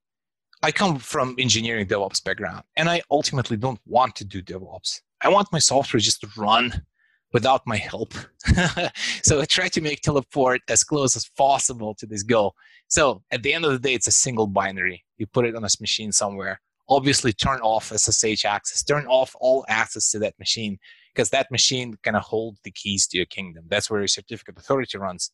[0.64, 5.02] I come from engineering DevOps background, and I ultimately don't want to do DevOps.
[5.22, 6.84] I want my software just to run
[7.32, 8.14] without my help.
[9.22, 12.56] so I try to make teleport as close as possible to this goal.
[12.88, 15.04] So at the end of the day, it's a single binary.
[15.18, 16.60] You put it on this machine somewhere.
[16.90, 20.80] Obviously, turn off SSH access, turn off all access to that machine
[21.14, 23.66] because that machine kind of hold the keys to your kingdom.
[23.68, 25.32] That's where your certificate authority runs.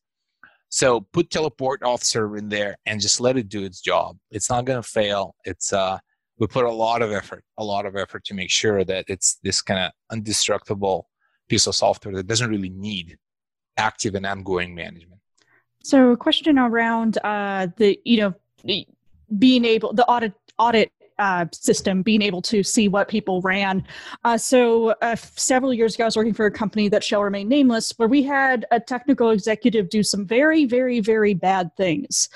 [0.74, 4.18] So put teleport auth server in there and just let it do its job.
[4.32, 5.36] It's not going to fail.
[5.46, 6.00] It's uh,
[6.40, 9.38] we put a lot of effort, a lot of effort to make sure that it's
[9.44, 11.08] this kind of indestructible
[11.48, 13.18] piece of software that doesn't really need
[13.78, 15.22] active and ongoing management.
[15.84, 18.34] So, a question around uh, the you know
[19.38, 23.86] being able the audit audit uh, system, being able to see what people ran.
[24.24, 27.48] Uh, so, uh, several years ago, I was working for a company that shall remain
[27.48, 32.30] nameless, where we had a technical executive do some very, very, very bad things,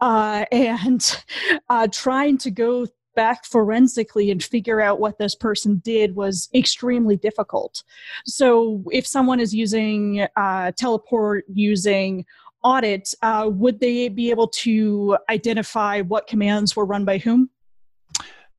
[0.00, 1.22] uh, and
[1.68, 7.16] uh, trying to go back forensically and figure out what this person did was extremely
[7.16, 7.82] difficult.
[8.26, 12.24] So, if someone is using uh, teleport using
[12.62, 17.50] audit, uh, would they be able to identify what commands were run by whom?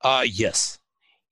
[0.05, 0.77] Uh, yes.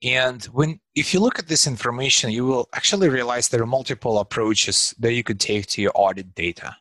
[0.01, 4.17] And when if you look at this information, you will actually realize there are multiple
[4.17, 6.75] approaches that you could take to your audit data.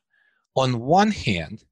[0.56, 1.64] On one hand,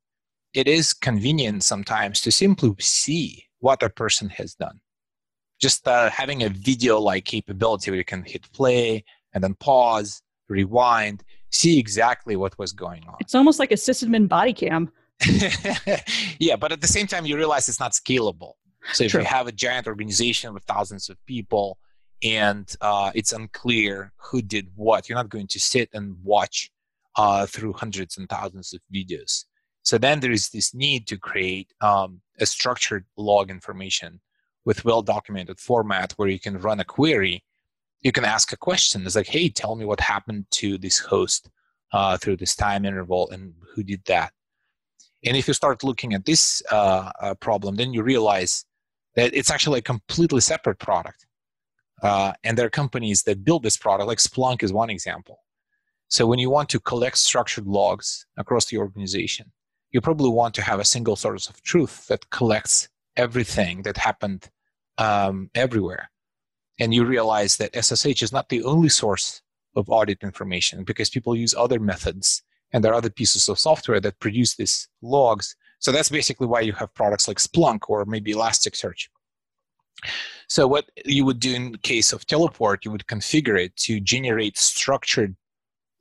[0.52, 4.80] it is convenient sometimes to simply see what a person has done.
[5.58, 9.02] Just uh, having a video-like capability where you can hit play
[9.32, 13.16] and then pause, rewind, see exactly what was going on.
[13.20, 14.90] It's almost like a sysadmin body cam.
[16.38, 18.54] yeah, but at the same time, you realize it's not scalable.
[18.92, 19.20] So if True.
[19.20, 21.78] you have a giant organization with thousands of people
[22.22, 26.70] and uh, it's unclear who did what, you're not going to sit and watch
[27.16, 29.44] uh, through hundreds and thousands of videos.
[29.82, 34.20] So then there is this need to create um, a structured log information
[34.64, 37.44] with well documented format where you can run a query.
[38.02, 39.04] You can ask a question.
[39.04, 41.50] It's like, hey, tell me what happened to this host
[41.92, 44.32] uh, through this time interval and who did that.
[45.24, 48.64] And if you start looking at this uh, uh, problem, then you realize
[49.16, 51.26] that it's actually a completely separate product.
[52.02, 55.40] Uh, and there are companies that build this product, like Splunk is one example.
[56.08, 59.52] So when you want to collect structured logs across the organization,
[59.90, 64.50] you probably want to have a single source of truth that collects everything that happened
[64.98, 66.10] um, everywhere.
[66.78, 69.42] And you realize that SSH is not the only source
[69.76, 72.42] of audit information because people use other methods
[72.72, 76.60] and there are other pieces of software that produce these logs so that's basically why
[76.60, 79.08] you have products like Splunk or maybe Elasticsearch.
[80.46, 84.58] So what you would do in case of Teleport, you would configure it to generate
[84.58, 85.36] structured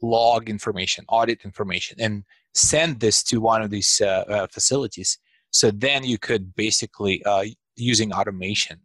[0.01, 5.17] log information, audit information, and send this to one of these uh, uh, facilities.
[5.51, 8.81] So then you could basically, uh, using automation,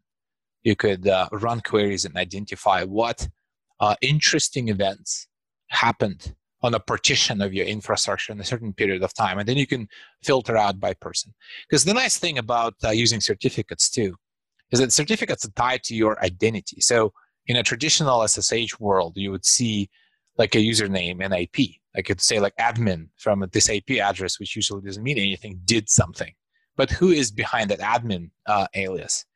[0.62, 3.28] you could uh, run queries and identify what
[3.80, 5.26] uh, interesting events
[5.68, 9.58] happened on a partition of your infrastructure in a certain period of time and then
[9.58, 9.86] you can
[10.22, 11.34] filter out by person.
[11.68, 14.16] Because the nice thing about uh, using certificates too
[14.72, 16.80] is that certificates are tied to your identity.
[16.80, 17.12] So
[17.46, 19.90] in a traditional ssh world you would see
[20.38, 21.58] like a username and ip
[21.94, 25.90] i could say like admin from this ip address which usually doesn't mean anything did
[25.90, 26.32] something.
[26.76, 29.26] But who is behind that admin uh, alias?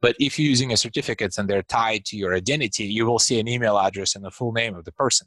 [0.00, 3.38] But if you're using a certificates and they're tied to your identity you will see
[3.38, 5.26] an email address and the full name of the person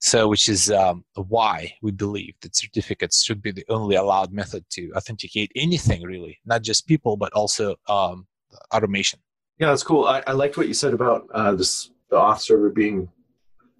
[0.00, 4.64] so, which is um, why we believe that certificates should be the only allowed method
[4.70, 8.26] to authenticate anything, really, not just people, but also um,
[8.74, 9.20] automation.
[9.58, 10.06] Yeah, that's cool.
[10.06, 13.08] I, I liked what you said about uh, this the auth server being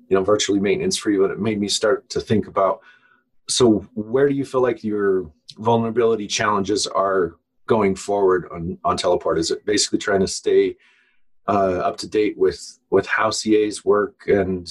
[0.08, 2.80] you know virtually maintenance free, but it made me start to think about
[3.48, 9.38] so where do you feel like your vulnerability challenges are going forward on on teleport?
[9.38, 10.76] Is it basically trying to stay
[11.48, 14.68] uh, up to date with with how CAs work and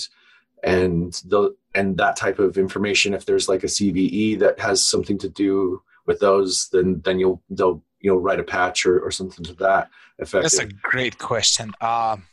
[0.63, 3.13] and the and that type of information?
[3.13, 7.41] If there's like a CVE that has something to do with those, then then you'll
[7.50, 10.43] they'll you'll write a patch or, or something to that effect.
[10.43, 11.72] That's a great question.
[11.82, 12.24] Um,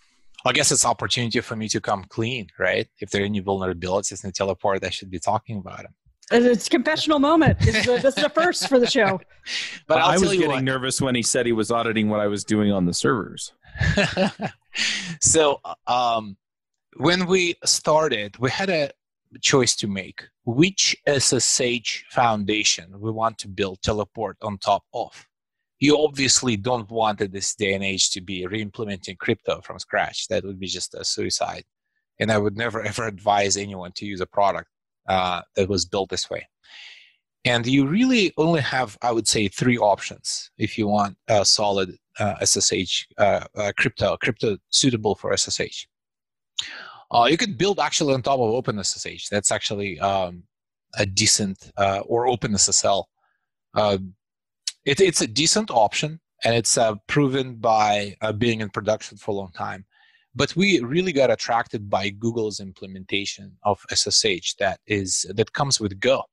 [0.45, 2.87] I guess it's opportunity for me to come clean, right?
[3.01, 5.95] If there are any vulnerabilities in the teleport, I should be talking about them.
[6.31, 7.59] It's a confessional moment.
[7.61, 9.21] This is, a, this is a first for the show.
[9.87, 10.65] but i was getting what.
[10.65, 13.53] nervous when he said he was auditing what I was doing on the servers.
[15.21, 16.37] so um,
[16.99, 18.91] when we started, we had a
[19.41, 20.23] choice to make.
[20.45, 25.27] Which SSH foundation we want to build teleport on top of?
[25.79, 30.29] You obviously don't want at this day and age to be re-implementing crypto from scratch.
[30.29, 31.65] That would be just a suicide.
[32.19, 34.69] And I would never ever advise anyone to use a product
[35.09, 36.49] uh, that was built this way.
[37.45, 41.97] And you really only have, I would say, three options if you want a solid
[42.19, 45.87] uh, SSH uh, uh, crypto, crypto suitable for SSH.
[47.11, 49.29] Uh, you could build actually on top of OpenSSH.
[49.29, 50.43] That's actually um,
[50.97, 53.05] a decent, uh, or OpenSSL.
[53.75, 54.15] Um,
[54.85, 59.53] it, it's a decent option, and it's proven by being in production for a long
[59.53, 59.85] time.
[60.37, 65.99] But we really got attracted by Google's implementation of SSH that is that comes with
[65.99, 66.25] Go.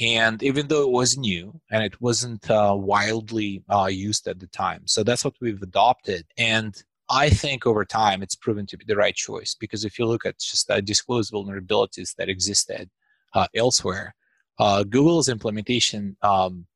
[0.00, 4.48] And even though it was new and it wasn't uh, wildly uh, used at the
[4.48, 6.26] time, so that's what we've adopted.
[6.38, 6.74] And
[7.10, 10.24] I think over time it's proven to be the right choice because if you look
[10.24, 12.88] at just the disclosed vulnerabilities that existed
[13.34, 14.14] uh, elsewhere,
[14.60, 16.66] uh, Google's implementation um,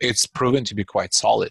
[0.00, 1.50] it's proven to be quite solid.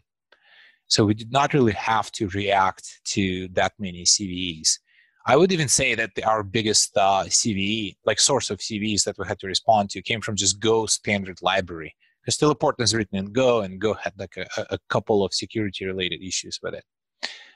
[0.88, 4.78] So we did not really have to react to that many CVEs.
[5.26, 9.18] I would even say that the, our biggest uh, CVE, like source of CVEs that
[9.18, 11.96] we had to respond to, came from just Go standard library.
[12.22, 15.86] Because Teleport is written in Go, and Go had like a, a couple of security
[15.86, 16.84] related issues with it.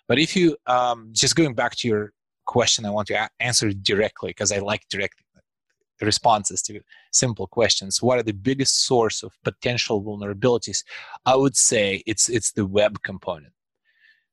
[0.08, 2.13] But if you um, just going back to your
[2.46, 5.22] question, I want to a- answer directly because I like direct
[6.02, 6.80] responses to
[7.12, 8.02] simple questions.
[8.02, 10.84] What are the biggest source of potential vulnerabilities?
[11.26, 13.54] I would say it's it's the web component.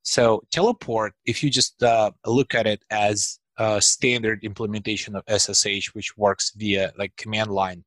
[0.03, 5.95] So teleport if you just uh, look at it as a standard implementation of ssh
[5.95, 7.85] which works via like command line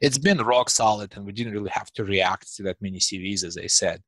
[0.00, 3.44] it's been rock solid and we didn't really have to react to that many CVEs
[3.44, 4.02] as i said.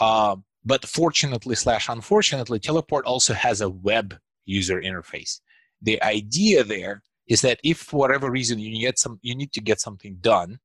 [0.00, 5.40] Uh, but fortunately slash unfortunately teleport also has a web user interface.
[5.80, 9.60] The idea there is that if for whatever reason you get some you need to
[9.60, 10.58] get something done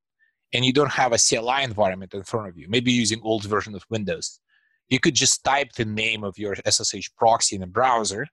[0.53, 3.75] and you don't have a CLI environment in front of you, maybe using old version
[3.75, 4.39] of Windows,
[4.89, 8.27] you could just type the name of your SSH proxy in a browser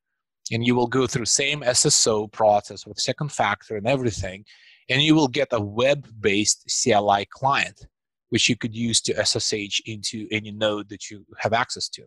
[0.53, 4.45] and you will go through same SSO process with second factor and everything,
[4.89, 7.87] and you will get a web-based CLI client,
[8.31, 12.03] which you could use to SSH into any node that you have access to.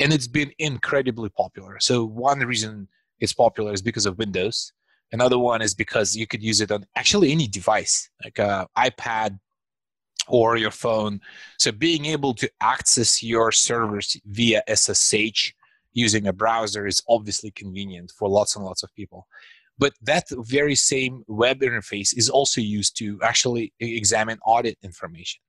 [0.00, 1.78] And it's been incredibly popular.
[1.80, 2.88] So one reason
[3.20, 4.72] it's popular is because of Windows.
[5.10, 9.38] Another one is because you could use it on actually any device, like a iPad
[10.28, 11.20] or your phone.
[11.58, 15.52] So being able to access your servers via SSH
[15.92, 19.26] using a browser is obviously convenient for lots and lots of people.
[19.78, 25.40] But that very same web interface is also used to actually examine audit information,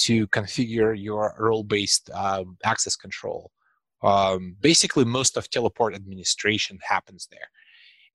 [0.00, 3.50] to configure your role-based um, access control.
[4.02, 7.48] Um, basically, most of teleport administration happens there.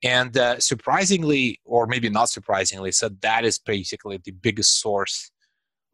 [0.03, 5.31] And uh, surprisingly, or maybe not surprisingly, so that is basically the biggest source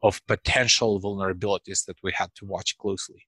[0.02, 3.22] of potential vulnerabilities that we had to watch closely.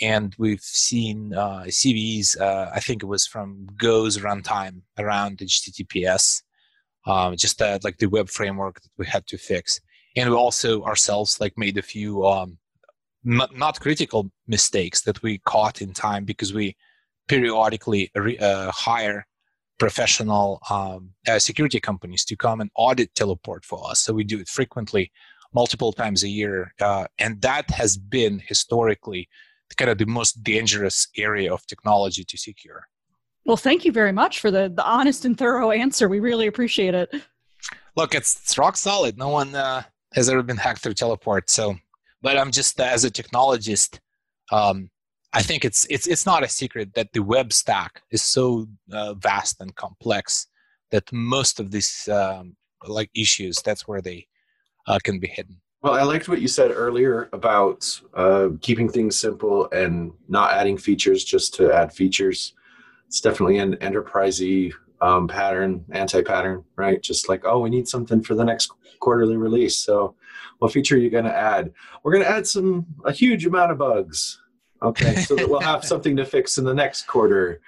[0.00, 6.42] And we've seen uh, CVEs, uh, I think it was from Go's runtime around HTTPS,
[7.06, 9.80] um, just uh, like the web framework that we had to fix.
[10.16, 12.58] And we also ourselves like made a few um,
[13.24, 16.76] not, not critical mistakes that we caught in time because we
[17.28, 19.26] periodically re- uh, hire
[19.78, 24.00] professional um, uh, security companies to come and audit teleport for us.
[24.00, 25.12] So we do it frequently,
[25.54, 29.28] multiple times a year, uh, and that has been historically
[29.76, 32.88] kind of the most dangerous area of technology to secure.
[33.44, 36.08] Well, thank you very much for the the honest and thorough answer.
[36.08, 37.14] We really appreciate it.
[37.96, 39.18] Look, it's, it's rock solid.
[39.18, 39.82] No one uh,
[40.14, 41.50] has ever been hacked through teleport.
[41.50, 41.76] So,
[42.22, 43.98] but I'm just uh, as a technologist.
[44.52, 44.90] Um,
[45.32, 49.14] I think it's it's it's not a secret that the web stack is so uh,
[49.14, 50.46] vast and complex
[50.90, 52.56] that most of these um,
[52.86, 54.26] like issues that's where they
[54.86, 55.60] uh, can be hidden.
[55.82, 60.76] Well, I liked what you said earlier about uh, keeping things simple and not adding
[60.76, 62.54] features just to add features.
[63.06, 67.00] It's definitely an enterprisey um, pattern, anti-pattern, right?
[67.00, 69.76] Just like, oh, we need something for the next quarterly release.
[69.76, 70.16] So,
[70.58, 71.72] what feature are you going to add?
[72.02, 74.40] We're going to add some a huge amount of bugs.
[74.82, 77.60] Okay, so that we'll have something to fix in the next quarter.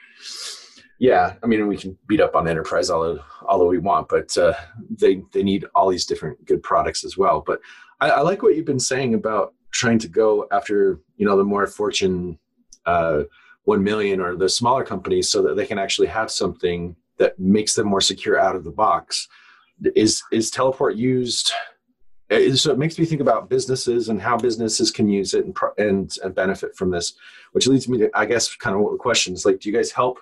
[0.99, 4.37] Yeah, I mean, we can beat up on enterprise all all that we want, but
[4.37, 4.55] uh,
[4.91, 7.43] they they need all these different good products as well.
[7.47, 7.61] But
[8.01, 11.45] I, I, like what you've been saying about trying to go after you know the
[11.45, 12.39] more fortune
[12.87, 13.23] uh,
[13.65, 17.75] one million or the smaller companies, so that they can actually have something that makes
[17.75, 19.29] them more secure out of the box.
[19.95, 21.53] Is is teleport used?
[22.55, 26.17] So it makes me think about businesses and how businesses can use it and and,
[26.23, 27.15] and benefit from this,
[27.53, 29.61] which leads me to I guess kind of what the question is like.
[29.61, 30.21] Do you guys help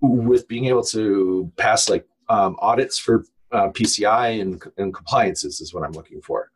[0.00, 5.72] with being able to pass like um, audits for uh, PCI and, and compliances is
[5.72, 6.50] what I'm looking for.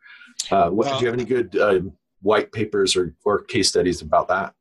[0.50, 1.80] Uh, what, well, do you have any good uh,
[2.22, 4.54] white papers or, or case studies about that?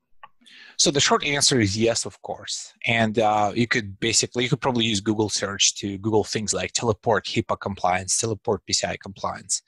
[0.78, 2.73] So the short answer is yes, of course.
[2.86, 6.71] And uh, you could basically, you could probably use Google search to Google things like
[6.71, 9.63] teleport HIPAA compliance, teleport PCI compliance.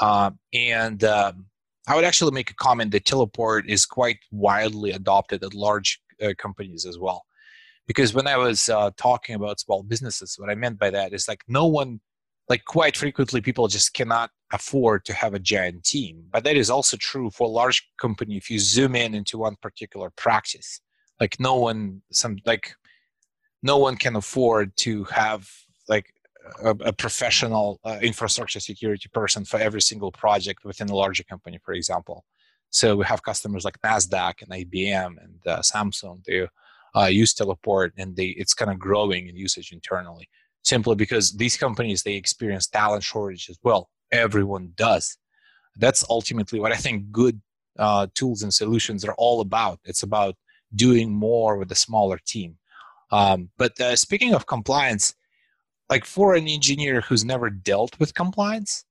[0.00, 1.46] Uh, and um,
[1.88, 6.34] I would actually make a comment that teleport is quite widely adopted at large uh,
[6.38, 7.24] companies as well.
[7.86, 11.26] Because when I was uh, talking about small businesses, what I meant by that is
[11.28, 12.00] like no one
[12.48, 16.24] like quite frequently people just cannot afford to have a giant team.
[16.30, 19.56] But that is also true for a large company if you zoom in into one
[19.62, 20.80] particular practice.
[21.20, 22.74] Like no one some like
[23.62, 25.48] no one can afford to have
[25.88, 26.12] like
[26.62, 31.58] a, a professional uh, infrastructure security person for every single project within a larger company
[31.64, 32.24] for example.
[32.70, 36.24] So we have customers like nasdaq and ibm and uh, samsung.
[36.24, 36.48] They
[36.94, 40.28] uh, use teleport and they it's kind of growing in usage internally
[40.62, 43.88] simply because these companies they experience talent shortage as well.
[44.10, 45.16] Everyone does.
[45.76, 47.40] That's ultimately what i think good
[47.78, 49.80] uh, tools and solutions are all about.
[49.84, 50.36] It's about
[50.74, 52.58] doing more with a smaller team.
[53.10, 55.14] Um, but uh, speaking of compliance
[55.92, 58.86] like for an engineer who's never dealt with compliance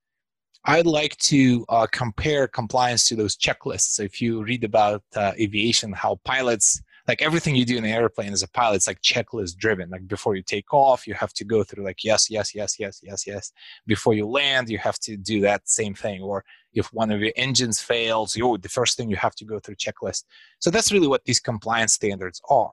[0.65, 3.95] i'd like to uh, compare compliance to those checklists.
[3.95, 6.81] So if you read about uh, aviation how pilots
[7.11, 8.77] like everything you do in an airplane as a pilot.
[8.77, 9.89] It's like checklist driven.
[9.89, 13.01] Like before you take off you have to go through like yes yes yes yes
[13.03, 13.51] yes yes.
[13.85, 16.21] Before you land you have to do that same thing.
[16.21, 19.59] Or if one of your engines fails you the first thing you have to go
[19.59, 20.23] through checklist.
[20.59, 22.71] So that's really what these compliance standards are.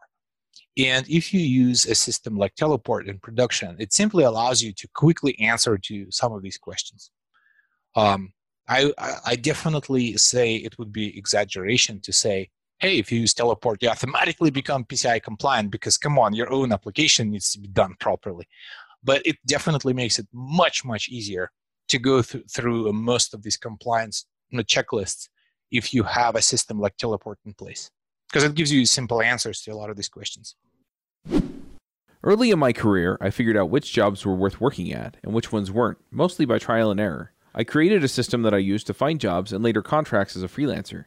[0.76, 4.86] And if you use a system like teleport in production it simply allows you to
[4.94, 7.10] quickly answer to some of these questions.
[7.96, 8.32] Um,
[8.68, 8.92] I,
[9.26, 13.88] I definitely say it would be exaggeration to say hey, if you use teleport, you
[13.88, 18.46] automatically become PCI compliant because come on, your own application needs to be done properly.
[19.02, 21.50] But it definitely makes it much, much easier
[21.88, 25.28] to go th- through most of these compliance checklists
[25.70, 27.90] if you have a system like teleport in place
[28.28, 30.54] because it gives you simple answers to a lot of these questions.
[32.22, 35.52] Early in my career, I figured out which jobs were worth working at and which
[35.52, 37.32] ones weren't, mostly by trial and error.
[37.54, 40.48] I created a system that I used to find jobs and later contracts as a
[40.48, 41.06] freelancer.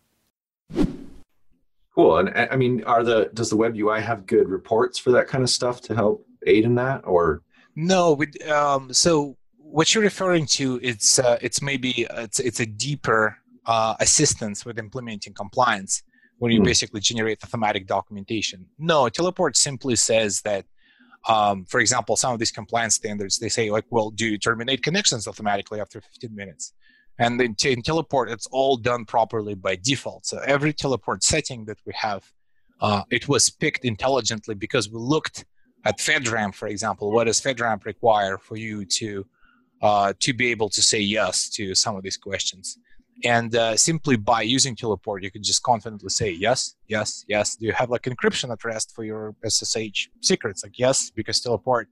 [2.01, 2.17] Cool.
[2.17, 5.43] And I mean, are the does the web UI have good reports for that kind
[5.43, 7.43] of stuff to help aid in that, or
[7.75, 8.13] no?
[8.13, 13.37] We, um, so what you're referring to, it's uh, it's maybe it's it's a deeper
[13.67, 16.01] uh, assistance with implementing compliance,
[16.39, 16.65] where you hmm.
[16.65, 18.65] basically generate the thematic documentation.
[18.79, 20.65] No, Teleport simply says that.
[21.29, 24.81] Um, for example, some of these compliance standards, they say like, well, do you terminate
[24.81, 26.73] connections automatically after 15 minutes?
[27.19, 30.25] And in, in teleport, it's all done properly by default.
[30.25, 32.31] So every teleport setting that we have,
[32.81, 35.45] uh, it was picked intelligently because we looked
[35.85, 37.11] at FedRAMP, for example.
[37.11, 39.25] What does FedRAMP require for you to
[39.81, 42.77] uh, to be able to say yes to some of these questions?
[43.23, 47.55] And uh, simply by using teleport, you can just confidently say yes, yes, yes.
[47.55, 50.63] Do you have like encryption at rest for your SSH secrets?
[50.63, 51.89] Like yes, because teleport.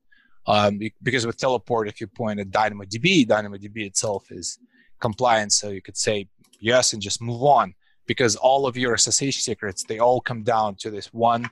[0.48, 4.58] Um, because with teleport, if you point at DynamoDB, DynamoDB itself is
[5.00, 5.60] compliance.
[5.60, 6.28] So you could say
[6.60, 7.74] yes and just move on
[8.08, 11.50] because all of your SSH secrets, they all come down to this one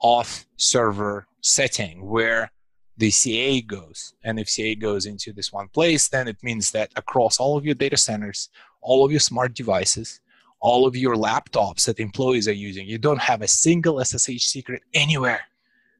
[0.00, 2.50] off server setting where
[2.96, 4.14] the CA goes.
[4.22, 7.64] And if CA goes into this one place, then it means that across all of
[7.64, 8.50] your data centers,
[8.82, 10.20] all of your smart devices,
[10.60, 14.82] all of your laptops that employees are using, you don't have a single SSH secret
[14.94, 15.40] anywhere.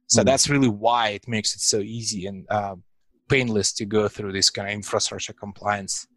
[0.07, 0.27] So mm-hmm.
[0.27, 2.27] that's really why it makes it so easy.
[2.27, 2.83] And um,
[3.27, 6.07] painless to go through this kind of infrastructure compliance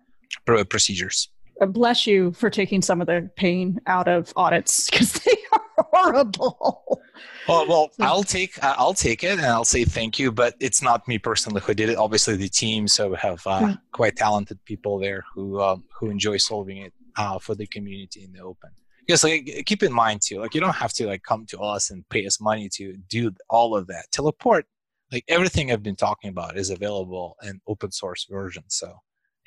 [0.47, 1.29] procedures.
[1.61, 5.87] Uh, bless you for taking some of the pain out of audits because they are
[5.93, 7.03] horrible.
[7.49, 10.31] Oh, well, I'll take uh, I'll take it and I'll say thank you.
[10.31, 11.97] But it's not me personally who did it.
[11.97, 12.87] Obviously, the team.
[12.87, 17.39] So we have uh, quite talented people there who um, who enjoy solving it uh,
[17.39, 18.71] for the community in the open.
[19.07, 21.91] Because like keep in mind too, like you don't have to like come to us
[21.91, 24.05] and pay us money to do all of that.
[24.13, 24.67] Teleport,
[25.11, 28.65] like everything I've been talking about, is available in open source version.
[28.69, 28.95] So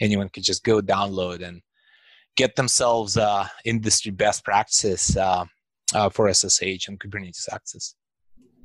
[0.02, 1.62] anyone can just go download and
[2.36, 5.46] get themselves uh, industry best practices uh,
[5.94, 7.96] uh, for SSH and Kubernetes access.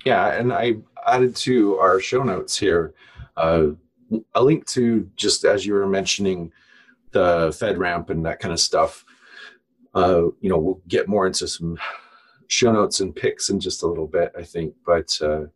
[0.04, 0.74] Yeah, and I
[1.06, 2.94] added to our show notes here
[3.36, 3.68] uh,
[4.34, 6.52] a link to just as you were mentioning
[7.10, 9.04] the FedRAMP and that kind of stuff.
[9.94, 11.78] Uh, you know, we'll get more into some
[12.48, 14.74] show notes and pics in just a little bit, I think.
[14.84, 15.46] But uh,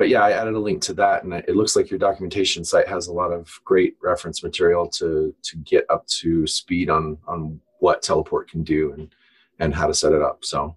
[0.00, 2.88] but yeah, I added a link to that, and it looks like your documentation site
[2.88, 7.60] has a lot of great reference material to to get up to speed on on
[7.80, 9.14] what Teleport can do and
[9.58, 10.42] and how to set it up.
[10.42, 10.74] So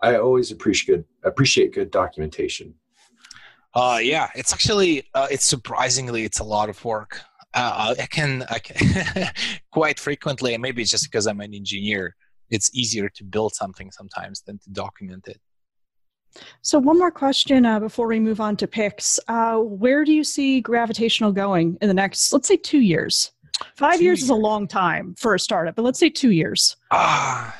[0.00, 2.74] I always appreciate good appreciate good documentation.
[3.74, 7.20] Uh, yeah, it's actually uh, it's surprisingly it's a lot of work.
[7.52, 9.32] Uh, I can I can
[9.72, 12.14] quite frequently, and maybe it's just because I'm an engineer.
[12.50, 15.40] It's easier to build something sometimes than to document it.
[16.62, 19.18] So, one more question uh, before we move on to picks.
[19.28, 23.32] Uh, where do you see gravitational going in the next, let's say, two years?
[23.74, 26.30] Five two years, years, is a long time for a startup, but let's say two
[26.30, 26.76] years.
[26.90, 27.56] Ah,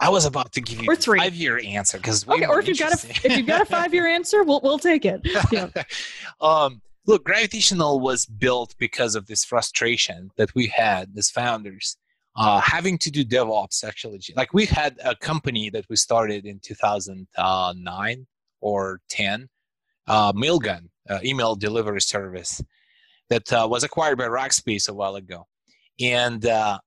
[0.00, 1.18] I was about to give you or three.
[1.18, 3.92] five year answer because okay, or if you've got a if you've got a five
[3.92, 5.20] year answer, we'll we'll take it.
[5.52, 5.68] Yeah.
[6.40, 11.96] um, look, gravitational was built because of this frustration that we had as founders
[12.38, 14.20] uh, having to do DevOps actually.
[14.36, 18.26] Like we had a company that we started in 2009
[18.60, 19.48] or 10,
[20.06, 22.62] uh, Mailgun, uh, email delivery service
[23.28, 25.48] that uh, was acquired by Rackspace a while ago.
[26.00, 26.78] And uh,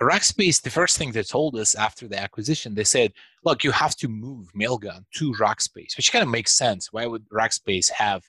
[0.00, 3.12] Rackspace, the first thing they told us after the acquisition, they said,
[3.44, 6.92] look, you have to move Mailgun to Rackspace, which kind of makes sense.
[6.92, 8.22] Why would Rackspace have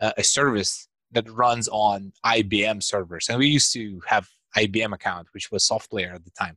[0.00, 3.30] a service that runs on IBM servers?
[3.30, 6.56] And we used to have IBM account, which was SoftLayer at the time.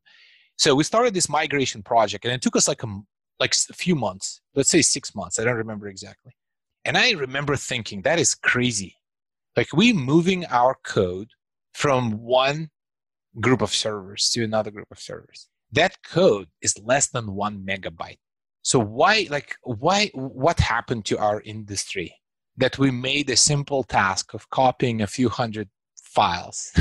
[0.58, 2.88] So we started this migration project, and it took us like a
[3.40, 5.40] like a few months, let's say six months.
[5.40, 6.34] I don't remember exactly.
[6.84, 8.96] And I remember thinking that is crazy.
[9.56, 11.30] Like we moving our code
[11.74, 12.70] from one
[13.40, 15.48] group of servers to another group of servers.
[15.72, 18.18] That code is less than one megabyte.
[18.62, 22.16] So why, like, why, what happened to our industry
[22.58, 25.70] that we made a simple task of copying a few hundred
[26.10, 26.72] files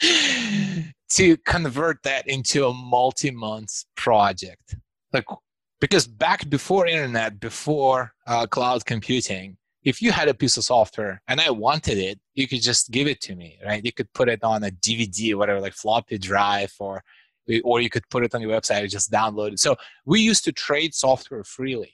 [1.10, 4.76] to convert that into a multi-month project.
[5.12, 5.24] Like
[5.80, 11.20] because back before internet before uh, cloud computing if you had a piece of software
[11.28, 13.84] and i wanted it you could just give it to me right?
[13.84, 17.02] You could put it on a dvd or whatever like floppy drive or
[17.64, 19.60] or you could put it on your website and just download it.
[19.60, 21.92] So we used to trade software freely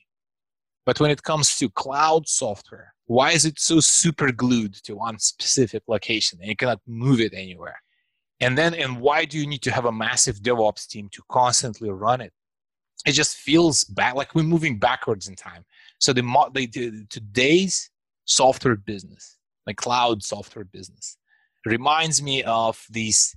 [0.84, 5.18] but when it comes to cloud software why is it so super glued to one
[5.18, 7.76] specific location and you cannot move it anywhere?
[8.40, 11.90] And then, and why do you need to have a massive DevOps team to constantly
[11.90, 12.32] run it?
[13.04, 15.64] It just feels bad, like we're moving backwards in time.
[15.98, 16.22] So the,
[16.54, 17.90] the today's
[18.24, 21.18] software business, like cloud software business,
[21.66, 23.36] reminds me of these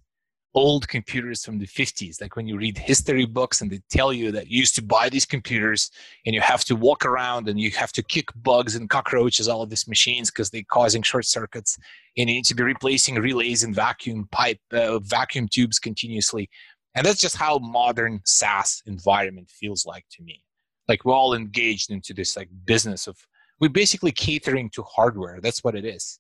[0.56, 4.32] old computers from the 50s like when you read history books and they tell you
[4.32, 5.92] that you used to buy these computers
[6.26, 9.62] and you have to walk around and you have to kick bugs and cockroaches all
[9.62, 11.78] of these machines because they're causing short circuits
[12.18, 16.50] and you need to be replacing relays and vacuum pipe uh, vacuum tubes continuously.
[16.96, 20.42] And that's just how modern saas environment feels like to me.
[20.88, 23.18] Like we're all engaged into this like business of
[23.60, 25.42] we're basically catering to hardware.
[25.42, 26.20] That's what it is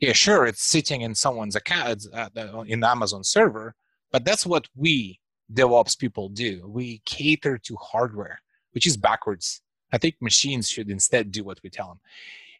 [0.00, 2.28] yeah, sure, it's sitting in someone's account uh,
[2.66, 3.74] in Amazon server,
[4.12, 5.18] but that's what we
[5.52, 6.68] DevOps people do.
[6.68, 8.40] We cater to hardware,
[8.72, 9.60] which is backwards.
[9.92, 12.00] I think machines should instead do what we tell them.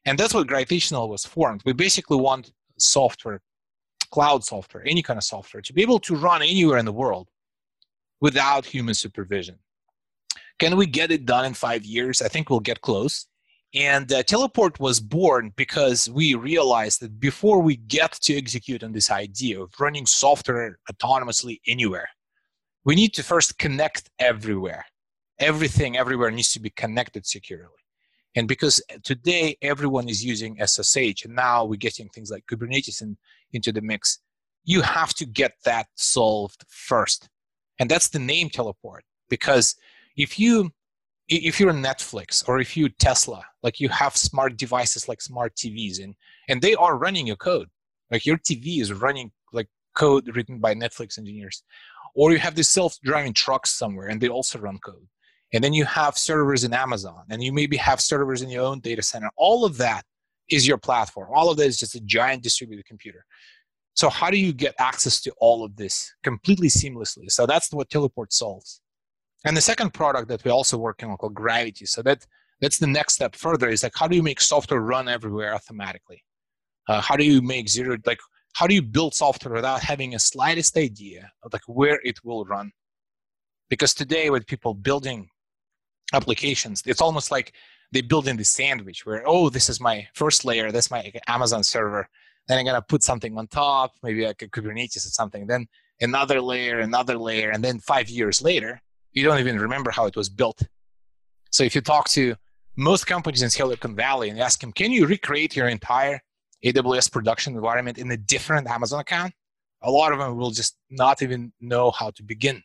[0.05, 1.63] And that's what Gravitational was formed.
[1.65, 3.41] We basically want software,
[4.11, 7.29] cloud software, any kind of software, to be able to run anywhere in the world
[8.21, 9.59] without human supervision.
[10.59, 12.23] Can we get it done in five years?
[12.23, 13.27] I think we'll get close.
[13.75, 18.93] And uh, Teleport was born because we realized that before we get to execute on
[18.93, 22.09] this idea of running software autonomously anywhere,
[22.85, 24.87] we need to first connect everywhere.
[25.39, 27.69] Everything everywhere needs to be connected securely.
[28.35, 33.17] And because today everyone is using SSH, and now we're getting things like Kubernetes in,
[33.53, 34.19] into the mix,
[34.65, 37.29] you have to get that solved first.
[37.79, 39.05] And that's the name Teleport.
[39.29, 39.77] Because
[40.17, 40.73] if you
[41.29, 46.03] if you're Netflix or if you Tesla, like you have smart devices like smart TVs
[46.03, 46.15] and
[46.49, 47.69] and they are running your code.
[48.11, 51.63] Like your TV is running like code written by Netflix engineers,
[52.15, 55.07] or you have these self-driving trucks somewhere and they also run code.
[55.53, 58.81] And then you have servers in Amazon, and you maybe have servers in your own
[58.81, 59.31] data center.
[59.37, 60.03] All of that
[60.51, 61.29] is your platform.
[61.35, 63.25] All of that is just a giant distributed computer.
[63.95, 67.31] So how do you get access to all of this completely seamlessly?
[67.31, 68.81] So that's what Teleport solves.
[69.45, 71.87] And the second product that we're also working on called Gravity.
[71.87, 72.27] So that
[72.61, 76.25] that's the next step further is like how do you make software run everywhere automatically?
[76.89, 78.19] Uh, how do you make zero like
[78.55, 82.45] how do you build software without having a slightest idea of like where it will
[82.45, 82.73] run?
[83.71, 85.29] Because today with people building
[86.13, 87.53] applications, it's almost like
[87.93, 91.63] they build in the sandwich where oh this is my first layer, that's my Amazon
[91.63, 92.09] server.
[92.49, 95.47] Then I'm gonna put something on top, maybe like a Kubernetes or something.
[95.47, 95.69] Then
[96.01, 98.81] another layer, another layer, and then five years later,
[99.13, 100.63] you don't even remember how it was built.
[101.51, 102.35] So if you talk to
[102.77, 106.21] most companies in Silicon Valley and ask them, can you recreate your entire
[106.65, 109.33] AWS production environment in a different Amazon account?
[109.83, 112.63] A lot of them will just not even know how to begin.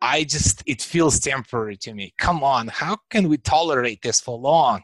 [0.00, 2.12] I just, it feels temporary to me.
[2.18, 4.82] Come on, how can we tolerate this for long?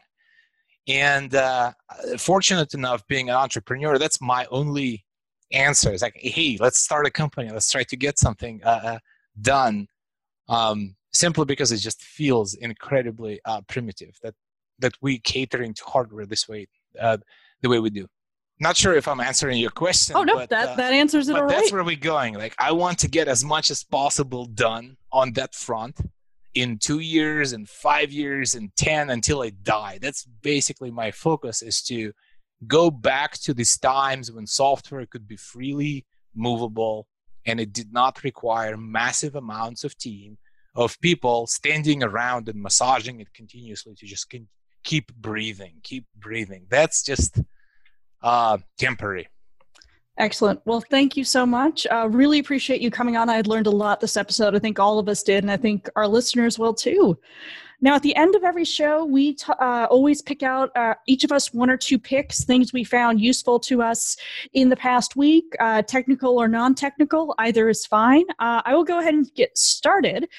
[0.87, 1.73] And uh,
[2.17, 5.05] fortunate enough, being an entrepreneur, that's my only
[5.51, 5.91] answer.
[5.91, 7.49] It's like, hey, let's start a company.
[7.51, 8.99] Let's try to get something uh, uh
[9.39, 9.87] done.
[10.49, 14.35] Um, simply because it just feels incredibly uh, primitive that
[14.79, 16.67] that we catering to hardware this way,
[16.99, 17.17] uh,
[17.61, 18.07] the way we do.
[18.59, 20.15] Not sure if I'm answering your question.
[20.15, 21.73] Oh no, but, that uh, that answers it but all that's right.
[21.73, 22.35] where we're going.
[22.35, 25.99] Like I want to get as much as possible done on that front
[26.53, 29.99] in two years, and five years, and ten until I die.
[30.01, 32.11] That's basically my focus is to
[32.67, 36.05] go back to these times when software could be freely
[36.35, 37.07] movable
[37.45, 40.37] and it did not require massive amounts of team
[40.75, 44.33] of people standing around and massaging it continuously to just
[44.83, 46.65] keep breathing, keep breathing.
[46.69, 47.39] That's just
[48.23, 49.27] uh, temporary.
[50.17, 50.61] Excellent.
[50.65, 51.87] Well, thank you so much.
[51.89, 53.29] Uh, really appreciate you coming on.
[53.29, 54.55] I had learned a lot this episode.
[54.55, 57.17] I think all of us did, and I think our listeners will too.
[57.83, 61.23] Now, at the end of every show, we t- uh, always pick out uh, each
[61.23, 64.15] of us one or two picks, things we found useful to us
[64.53, 68.25] in the past week, uh, technical or non technical, either is fine.
[68.37, 70.29] Uh, I will go ahead and get started.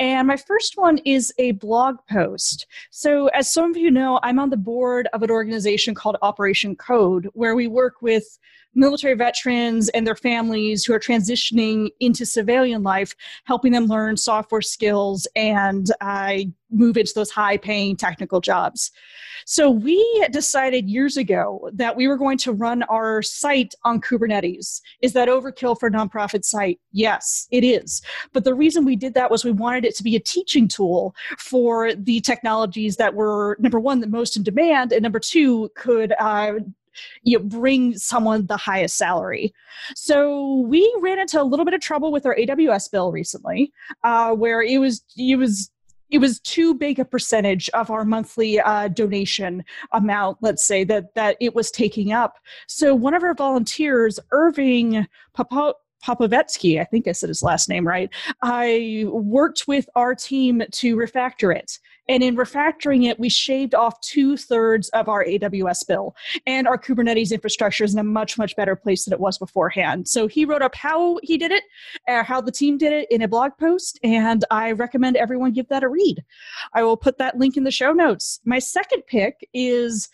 [0.00, 2.66] And my first one is a blog post.
[2.90, 6.74] So, as some of you know, I'm on the board of an organization called Operation
[6.74, 8.38] Code, where we work with
[8.74, 13.14] military veterans and their families who are transitioning into civilian life,
[13.44, 16.38] helping them learn software skills and uh,
[16.70, 18.90] move into those high paying technical jobs.
[19.46, 24.80] So we decided years ago that we were going to run our site on Kubernetes.
[25.02, 26.78] Is that overkill for a nonprofit site?
[26.92, 28.02] Yes, it is.
[28.32, 31.14] But the reason we did that was we wanted it to be a teaching tool
[31.38, 36.12] for the technologies that were number one, the most in demand, and number two, could
[36.20, 36.52] uh,
[37.22, 39.52] you know, bring someone the highest salary.
[39.94, 43.72] So we ran into a little bit of trouble with our AWS bill recently,
[44.04, 45.70] uh, where it was it was
[46.10, 51.14] it was too big a percentage of our monthly uh, donation amount let's say that
[51.14, 55.06] that it was taking up so one of our volunteers irving
[56.04, 58.10] Popovetsky, I think I said his last name right.
[58.42, 61.78] I worked with our team to refactor it.
[62.10, 66.16] And in refactoring it, we shaved off two thirds of our AWS bill.
[66.44, 70.08] And our Kubernetes infrastructure is in a much, much better place than it was beforehand.
[70.08, 71.62] So he wrote up how he did it,
[72.08, 74.00] uh, how the team did it in a blog post.
[74.02, 76.24] And I recommend everyone give that a read.
[76.74, 78.40] I will put that link in the show notes.
[78.44, 80.08] My second pick is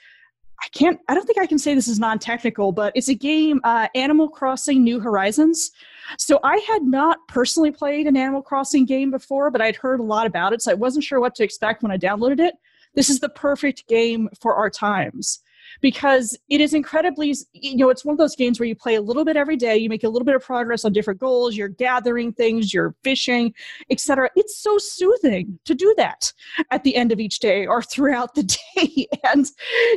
[0.62, 3.14] I can't, I don't think I can say this is non technical, but it's a
[3.14, 5.70] game, uh, Animal Crossing New Horizons.
[6.18, 10.04] So I had not personally played an Animal Crossing game before, but I'd heard a
[10.04, 10.62] lot about it.
[10.62, 12.54] So I wasn't sure what to expect when I downloaded it.
[12.94, 15.40] This is the perfect game for our times
[15.80, 19.00] because it is incredibly you know it's one of those games where you play a
[19.00, 21.68] little bit every day you make a little bit of progress on different goals you're
[21.68, 23.52] gathering things you're fishing
[23.90, 26.32] etc it's so soothing to do that
[26.70, 29.06] at the end of each day or throughout the day.
[29.24, 29.50] And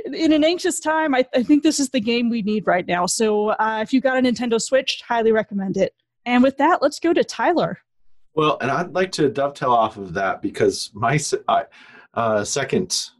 [0.05, 3.05] in an anxious time i, I think this is the game we need right now.
[3.05, 5.93] So uh, if you've got a nintendo switch highly recommend it.
[6.25, 7.79] And with that let's go to tyler.
[8.33, 11.19] Well and i'd like to dovetail off of that because my
[12.13, 13.11] uh, second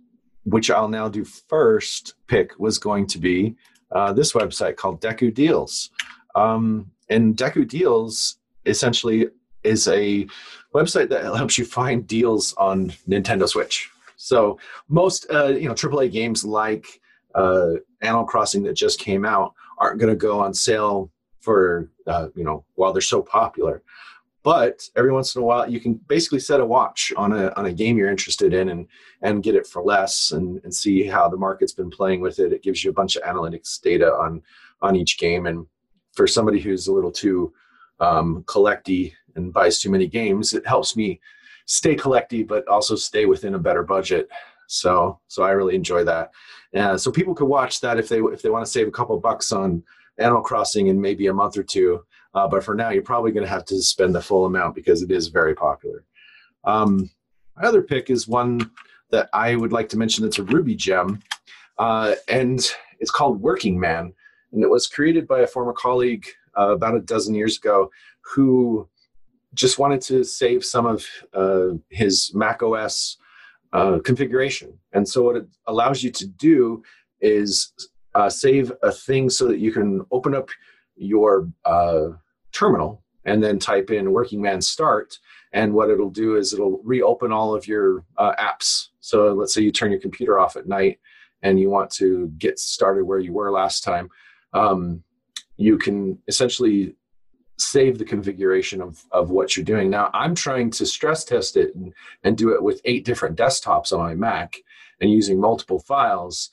[0.50, 3.56] which I'll now do first pick was going to be
[3.91, 5.89] uh, this website called Deku Deals.
[6.36, 9.28] Um, and Deku Deals essentially
[9.64, 10.28] is a
[10.74, 13.89] website that helps you find deals on Nintendo Switch.
[14.16, 17.02] So most uh, you know AAA games like
[17.36, 22.28] uh, Animal Crossing that just came out aren't going to go on sale for uh,
[22.36, 23.82] you know while they're so popular
[24.50, 27.66] but every once in a while you can basically set a watch on a, on
[27.68, 28.88] a game you're interested in and,
[29.22, 32.54] and get it for less and, and see how the market's been playing with it
[32.54, 34.41] it gives you a bunch of analytics data on
[34.82, 35.66] on each game and
[36.14, 37.54] for somebody who's a little too
[38.00, 41.20] um, collecty and buys too many games, it helps me
[41.66, 44.28] stay collecty, but also stay within a better budget.
[44.68, 46.32] So, so I really enjoy that.
[46.74, 49.18] Yeah, so people could watch that if they if they want to save a couple
[49.20, 49.84] bucks on
[50.20, 52.04] Animal Crossing in maybe a month or two.
[52.34, 55.01] Uh, but for now, you're probably going to have to spend the full amount because
[55.01, 56.05] it is very popular.
[56.63, 57.09] Um,
[57.55, 58.71] my other pick is one
[59.11, 60.25] that I would like to mention.
[60.25, 61.21] It's a Ruby gem,
[61.77, 62.59] uh, and
[62.99, 64.13] it's called Working Man,
[64.51, 66.25] and it was created by a former colleague
[66.57, 67.89] uh, about a dozen years ago
[68.21, 68.88] who
[69.53, 73.17] just wanted to save some of uh, his Mac OS
[73.73, 74.77] uh, configuration.
[74.93, 76.84] And so, what it allows you to do
[77.21, 77.73] is
[78.15, 80.49] uh, save a thing so that you can open up
[81.00, 82.10] your uh,
[82.52, 85.18] terminal and then type in Working Man Start.
[85.52, 88.89] And what it'll do is it'll reopen all of your uh, apps.
[89.00, 91.00] So, let's say you turn your computer off at night
[91.41, 94.10] and you want to get started where you were last time.
[94.54, 95.04] Um,
[95.58, 96.95] you can essentially
[97.58, 99.89] save the configuration of, of what you're doing.
[99.89, 101.93] Now, I'm trying to stress test it and,
[102.24, 104.58] and do it with eight different desktops on my Mac
[105.02, 106.50] and using multiple files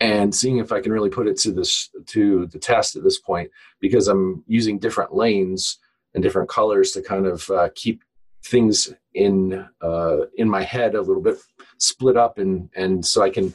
[0.00, 3.18] and seeing if I can really put it to this to the test at this
[3.18, 5.78] point because I'm using different lanes
[6.14, 8.02] and different colors to kind of uh, keep
[8.44, 11.36] things in uh, in my head a little bit
[11.78, 13.54] split up and and so I can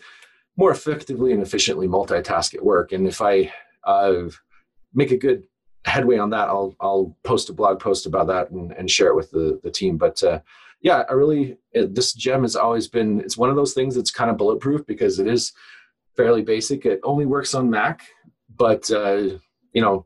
[0.58, 2.92] more effectively and efficiently multitask at work.
[2.92, 3.52] And if I
[3.84, 4.30] uh,
[4.94, 5.44] make a good
[5.86, 9.16] headway on that, I'll I'll post a blog post about that and, and share it
[9.16, 9.98] with the the team.
[9.98, 10.40] But uh,
[10.82, 14.30] yeah, I really this gem has always been it's one of those things that's kind
[14.30, 15.52] of bulletproof because it is
[16.16, 16.86] fairly basic.
[16.86, 18.02] It only works on Mac,
[18.56, 19.38] but uh,
[19.74, 20.06] you know,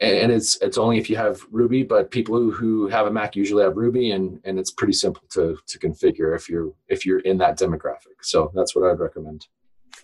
[0.00, 1.82] and, it's it's only if you have Ruby.
[1.82, 5.22] But people who, who have a Mac usually have Ruby, and and it's pretty simple
[5.30, 8.18] to to configure if you're if you're in that demographic.
[8.22, 9.46] So that's what I'd recommend.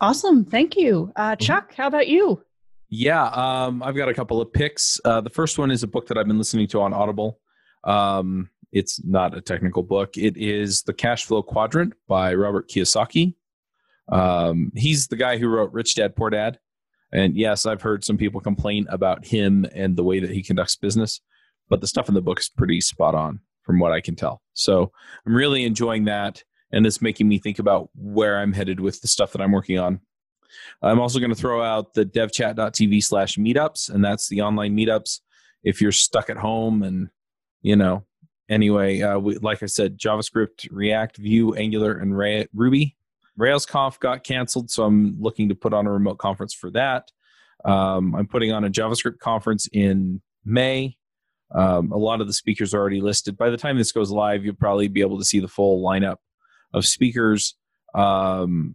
[0.01, 1.45] Awesome, thank you, uh, mm-hmm.
[1.45, 1.75] Chuck.
[1.75, 2.43] How about you?
[2.89, 5.01] Yeah, um, I've got a couple of picks.
[5.05, 7.41] Uh, the first one is a book that I've been listening to on Audible.
[7.85, 10.17] Um, it's not a technical book.
[10.17, 13.35] It is The Cash Flow Quadrant by Robert Kiyosaki.
[14.13, 16.59] Um, he's the guy who wrote Rich Dad Poor Dad.
[17.13, 20.77] And yes, I've heard some people complain about him and the way that he conducts
[20.77, 21.21] business,
[21.69, 24.41] but the stuff in the book is pretty spot on from what I can tell.
[24.55, 24.93] So
[25.27, 26.43] I'm really enjoying that.
[26.75, 29.79] And it's making me think about where I'm headed with the stuff that I'm working
[29.79, 30.01] on
[30.83, 35.21] I'm also going to throw out the devchat.tv slash meetups, and that's the online meetups.
[35.65, 37.09] If you're stuck at home and,
[37.63, 38.05] you know,
[38.49, 42.17] anyway, uh, we, like I said, JavaScript, React, Vue, Angular, and
[42.53, 42.97] Ruby.
[43.39, 47.11] RailsConf got canceled, so I'm looking to put on a remote conference for that.
[47.65, 50.97] Um, I'm putting on a JavaScript conference in May.
[51.55, 53.37] Um, a lot of the speakers are already listed.
[53.37, 56.17] By the time this goes live, you'll probably be able to see the full lineup
[56.73, 57.57] of speakers.
[57.95, 58.75] Um,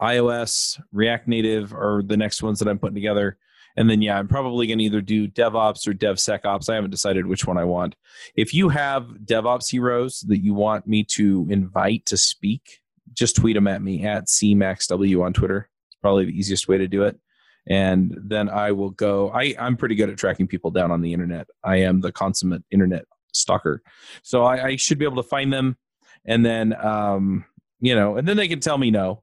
[0.00, 3.38] iOS, React Native are the next ones that I'm putting together.
[3.76, 6.68] And then, yeah, I'm probably going to either do DevOps or DevSecOps.
[6.68, 7.94] I haven't decided which one I want.
[8.34, 12.81] If you have DevOps heroes that you want me to invite to speak,
[13.12, 15.68] just tweet them at me at CMaxW on Twitter.
[15.88, 17.18] It's probably the easiest way to do it.
[17.66, 19.30] And then I will go.
[19.30, 21.48] I, I'm pretty good at tracking people down on the internet.
[21.62, 23.82] I am the consummate internet stalker.
[24.22, 25.76] So I, I should be able to find them.
[26.24, 27.44] And then, um,
[27.80, 29.22] you know, and then they can tell me no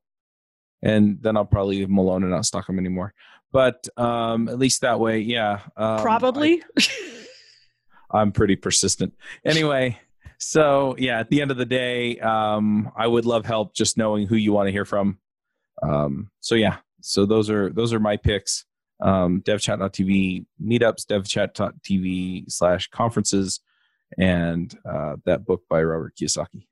[0.81, 3.13] and then I'll probably leave them alone and not stalk them anymore.
[3.51, 5.61] But um, at least that way, yeah.
[5.75, 6.63] Um, probably.
[8.11, 9.13] I, am pretty persistent.
[9.43, 9.99] Anyway,
[10.39, 14.25] so yeah, at the end of the day, um, I would love help just knowing
[14.25, 15.19] who you want to hear from.
[15.83, 18.65] Um, so yeah, so those are those are my picks.
[19.01, 23.59] Um, devchat.tv meetups, devchat.tv slash conferences,
[24.17, 26.67] and uh, that book by Robert Kiyosaki.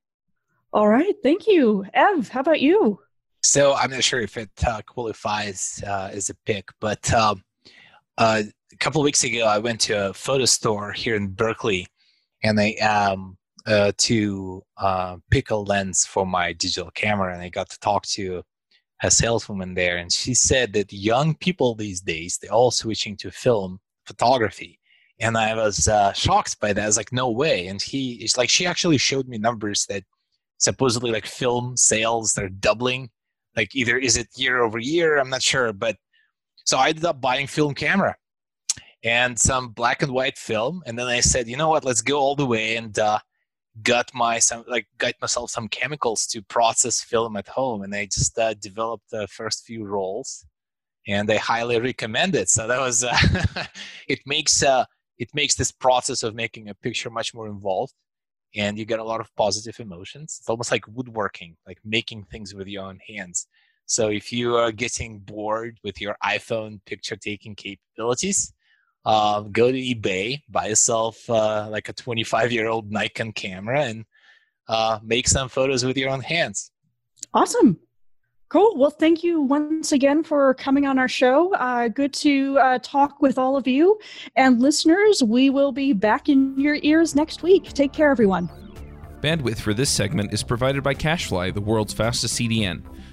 [0.74, 2.30] All right, thank you, Ev.
[2.30, 2.99] How about you?
[3.43, 7.43] So I'm not sure if it uh, qualifies uh, as a pick, but um,
[8.18, 11.88] uh, a couple of weeks ago I went to a photo store here in Berkeley,
[12.43, 13.38] and I um,
[13.68, 18.05] uh, to uh, pick a lens for my digital camera, and I got to talk
[18.07, 18.41] to
[19.03, 23.30] a saleswoman there, and she said that young people these days they're all switching to
[23.32, 24.80] film photography,
[25.20, 26.84] and I was uh, shocked by that.
[26.84, 27.68] I was like, no way!
[27.68, 30.03] And he, it's like she actually showed me numbers that
[30.57, 33.09] supposedly like film sales they're doubling.
[33.55, 35.18] Like either is it year over year?
[35.18, 35.74] I'm not sure.
[35.74, 35.97] But
[36.65, 38.15] so i ended up buying film camera
[39.03, 40.84] and some black and white film.
[40.86, 41.86] And then i said you know what?
[41.86, 43.20] Let's go all the way and uh,
[43.84, 48.06] got my some like got myself some chemicals to process film at home and i
[48.06, 50.46] just uh, developed the first few rolls
[51.08, 53.18] and i highly recommend it so that was uh,
[54.08, 54.86] it makes uh,
[55.18, 57.94] it makes this process of making a picture much more involved
[58.56, 60.38] and you get a lot of positive emotions.
[60.40, 63.48] It's almost like woodworking, like making things with your own hands.
[63.86, 68.54] So if you are getting bored with your iPhone picture taking capabilities,
[69.08, 74.05] uh, go to eBay, buy yourself uh, like a 25 year old Nikon camera, and
[74.68, 76.72] uh, make some photos with your own hands.
[77.34, 77.80] Awesome.
[78.49, 78.78] Cool.
[78.78, 81.53] Well, thank you once again for coming on our show.
[81.55, 83.97] Uh, good to uh, talk with all of you.
[84.36, 87.64] And listeners, we will be back in your ears next week.
[87.74, 88.49] Take care, everyone.
[89.22, 92.84] Bandwidth for this segment is provided by CacheFly the world's fastest CDN.